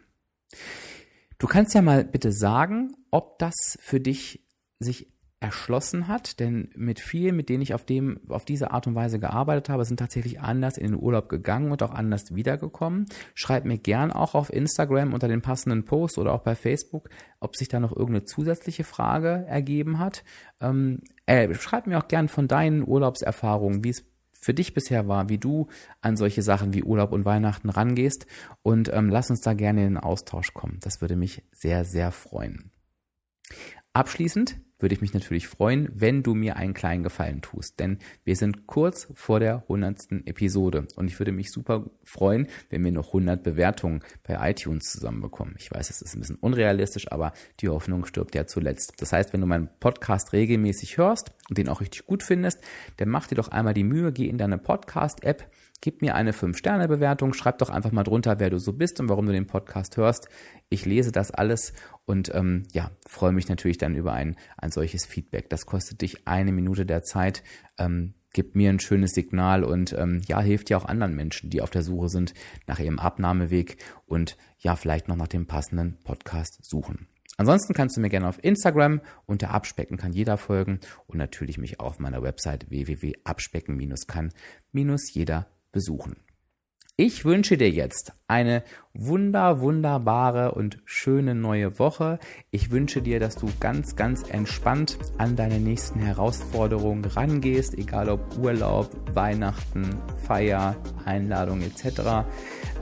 Du 1.39 1.47
kannst 1.47 1.75
ja 1.75 1.83
mal 1.83 2.05
bitte 2.05 2.33
sagen, 2.33 2.97
ob 3.11 3.39
das 3.39 3.79
für 3.81 4.01
dich 4.01 4.47
sich 4.79 5.13
erschlossen 5.39 6.09
hat, 6.09 6.41
denn 6.41 6.71
mit 6.75 6.99
vielen, 6.99 7.37
mit 7.37 7.51
denen 7.51 7.63
ich 7.63 7.75
auf 7.75 7.85
dem, 7.85 8.21
auf 8.29 8.47
diese 8.47 8.71
Art 8.71 8.87
und 8.87 8.95
Weise 8.95 9.21
gearbeitet 9.21 9.69
habe, 9.69 9.85
sind 9.85 9.99
tatsächlich 9.99 10.41
anders 10.41 10.79
in 10.79 10.93
den 10.93 11.01
Urlaub 11.01 11.29
gegangen 11.29 11.73
und 11.73 11.83
auch 11.83 11.91
anders 11.91 12.35
wiedergekommen. 12.35 13.07
Schreib 13.35 13.67
mir 13.67 13.77
gern 13.77 14.13
auch 14.13 14.35
auf 14.35 14.51
Instagram 14.51 15.13
unter 15.13 15.29
den 15.29 15.43
passenden 15.43 15.85
Post 15.85 16.17
oder 16.17 16.33
auch 16.33 16.41
bei 16.41 16.55
Facebook, 16.55 17.11
ob 17.39 17.55
sich 17.55 17.69
da 17.69 17.81
noch 17.81 17.93
irgendeine 17.93 18.25
zusätzliche 18.25 18.85
Frage 18.85 19.45
ergeben 19.47 19.99
hat. 19.99 20.25
Ähm, 20.61 21.03
äh, 21.27 21.53
schreib 21.55 21.87
mir 21.87 21.99
auch 21.99 22.09
gern 22.09 22.29
von 22.29 22.49
deinen 22.49 22.87
Urlaubserfahrungen, 22.87 23.85
wie 23.85 23.91
es 23.91 24.07
für 24.41 24.55
dich 24.55 24.75
bisher 24.75 25.09
war, 25.09 25.29
wie 25.29 25.39
du 25.39 25.69
an 26.01 26.17
solche 26.17 26.43
Sachen 26.43 26.75
wie 26.75 26.83
Urlaub 26.83 27.13
und 27.13 27.25
Weihnachten 27.25 27.71
rangehst 27.71 28.27
und 28.63 28.93
ähm, 28.93 29.09
lass 29.09 29.31
uns 29.31 29.41
da 29.41 29.55
gerne 29.55 29.83
in 29.83 29.95
den 29.95 29.99
Austausch 29.99 30.53
kommen. 30.55 30.79
Das 30.81 31.01
würde 31.01 31.17
mich 31.17 31.43
sehr, 31.53 31.85
sehr 31.85 32.13
freuen. 32.13 32.71
Abschließend 33.93 34.61
würde 34.79 34.95
ich 34.95 35.01
mich 35.01 35.15
natürlich 35.15 35.49
freuen, 35.49 35.89
wenn 35.95 36.23
du 36.23 36.35
mir 36.35 36.57
einen 36.57 36.75
kleinen 36.75 37.03
Gefallen 37.03 37.41
tust, 37.41 37.81
denn 37.81 37.99
wir 38.25 38.37
sind 38.37 38.67
kurz 38.67 39.09
vor 39.15 39.41
der 39.41 39.65
hundertsten 39.69 40.27
Episode 40.27 40.87
und 40.97 41.09
ich 41.09 41.19
würde 41.19 41.33
mich 41.33 41.51
super 41.51 41.91
freuen, 42.03 42.49
wenn 42.71 42.85
wir 42.85 42.93
noch 42.93 43.09
100 43.09 43.43
Bewertungen 43.43 44.01
bei 44.23 44.51
iTunes 44.51 44.93
zusammenbekommen. 44.93 45.55
Ich 45.59 45.71
weiß, 45.71 45.91
es 45.91 46.03
ist 46.03 46.15
ein 46.15 46.21
bisschen 46.21 46.37
unrealistisch, 46.37 47.11
aber 47.11 47.33
die 47.61 47.69
Hoffnung 47.69 48.05
stirbt 48.05 48.35
ja 48.35 48.47
zuletzt. 48.47 48.95
Das 48.99 49.13
heißt, 49.13 49.33
wenn 49.33 49.41
du 49.41 49.47
meinen 49.47 49.69
Podcast 49.81 50.33
regelmäßig 50.33 50.99
hörst 50.99 51.33
und 51.49 51.59
den 51.59 51.69
auch 51.69 51.81
richtig 51.81 52.07
gut 52.07 52.23
findest, 52.23 52.61
dann 52.99 53.09
mach 53.09 53.27
dir 53.27 53.37
doch 53.37 53.49
einmal 53.49 53.75
die 53.75 53.85
Mühe, 53.85 54.13
geh 54.13 54.29
in 54.29 54.39
deine 54.39 54.59
Podcast-App, 54.59 55.51
Gib 55.81 56.03
mir 56.03 56.15
eine 56.15 56.33
5-Sterne-Bewertung, 56.33 57.35
schreib 57.35 57.59
doch 57.59 57.71
einfach 57.71 57.93
mal 57.93 58.03
drunter, 58.03 58.39
wer 58.39 58.51
du 58.51 58.59
so 58.59 58.73
bist 58.73 59.01
und 59.01 59.09
warum 59.09 59.27
du 59.27 59.33
den 59.33 59.47
Podcast 59.47 59.97
hörst. 59.97 60.29
Ich 60.69 60.87
lese 60.87 61.13
das 61.13 61.31
alles 61.31 61.73
und 62.05 62.35
ähm, 62.35 62.65
ja, 62.73 62.91
freue 63.07 63.33
mich 63.33 63.49
natürlich 63.49 63.79
dann 63.79 63.95
über 63.95 64.13
ein, 64.13 64.37
ein 64.57 64.71
solches 64.71 65.07
Feedback. 65.07 65.51
Das 65.51 65.67
kostet 65.67 66.01
dich 66.01 66.27
eine 66.27 66.53
Minute 66.53 66.87
der 66.87 67.03
Zeit. 67.03 67.43
Ähm, 67.79 68.15
gibt 68.33 68.55
mir 68.55 68.71
ein 68.71 68.81
schönes 68.81 69.13
Signal 69.13 69.65
und 69.65 69.95
ähm, 69.95 70.21
ja, 70.27 70.41
hilft 70.41 70.71
ja 70.71 70.77
auch 70.77 70.85
anderen 70.85 71.17
Menschen, 71.17 71.51
die 71.51 71.63
auf 71.63 71.71
der 71.71 71.83
Suche 71.83 72.11
sind 72.11 72.35
nach 72.67 72.79
ihrem 72.79 72.99
Abnahmeweg 72.99 73.79
und 74.05 74.37
ja, 74.59 74.77
vielleicht 74.77 75.09
noch 75.09 75.17
nach 75.17 75.29
dem 75.29 75.47
passenden 75.47 75.97
Podcast 76.05 76.63
suchen. 76.63 77.09
Ansonsten 77.39 77.75
kannst 77.75 77.97
du 77.97 78.01
mir 78.01 78.09
gerne 78.09 78.29
auf 78.29 78.43
Instagram 78.43 79.03
unter 79.27 79.51
Abspecken 79.51 79.99
kann 79.99 80.13
jeder 80.13 80.39
folgen 80.39 80.81
und 81.07 81.19
natürlich 81.19 81.59
mich 81.59 81.81
auf 81.81 81.99
meiner 81.99 82.23
Website 82.23 82.71
www.abspecken-kann-jeder 82.71 85.47
besuchen. 85.73 86.17
Ich 86.99 87.27
wünsche 87.27 87.59
dir 87.59 87.69
jetzt 87.69 88.15
eine 88.27 88.63
wunder, 88.95 89.61
wunderbare 89.61 90.53
und 90.53 90.79
schöne 90.87 91.35
neue 91.35 91.79
Woche. 91.79 92.19
Ich 92.51 92.71
wünsche 92.71 93.03
dir, 93.03 93.21
dass 93.21 93.37
du 93.37 93.51
ganz, 93.61 93.97
ganz 93.97 94.23
entspannt 94.31 94.97
an 95.19 95.37
deine 95.37 95.61
nächsten 95.61 96.01
Herausforderungen 96.01 97.05
rangehst, 97.05 97.77
egal 97.77 98.09
ob 98.09 98.39
Urlaub, 98.39 98.89
Weihnachten, 99.13 100.01
Feier, 100.27 100.75
Einladung 101.05 101.61
etc. 101.61 102.25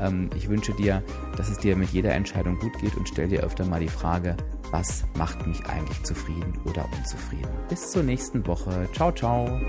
Ähm, 0.00 0.30
ich 0.36 0.48
wünsche 0.48 0.74
dir, 0.74 1.02
dass 1.36 1.50
es 1.50 1.58
dir 1.58 1.74
mit 1.74 1.90
jeder 1.90 2.12
Entscheidung 2.14 2.56
gut 2.60 2.78
geht 2.80 2.96
und 2.96 3.08
stell 3.08 3.26
dir 3.26 3.42
öfter 3.42 3.66
mal 3.66 3.80
die 3.80 3.88
Frage, 3.88 4.36
was 4.70 5.04
macht 5.18 5.44
mich 5.44 5.66
eigentlich 5.66 6.00
zufrieden 6.04 6.56
oder 6.64 6.88
unzufrieden. 6.96 7.50
Bis 7.68 7.90
zur 7.90 8.04
nächsten 8.04 8.46
Woche. 8.46 8.88
Ciao, 8.92 9.10
ciao. 9.10 9.60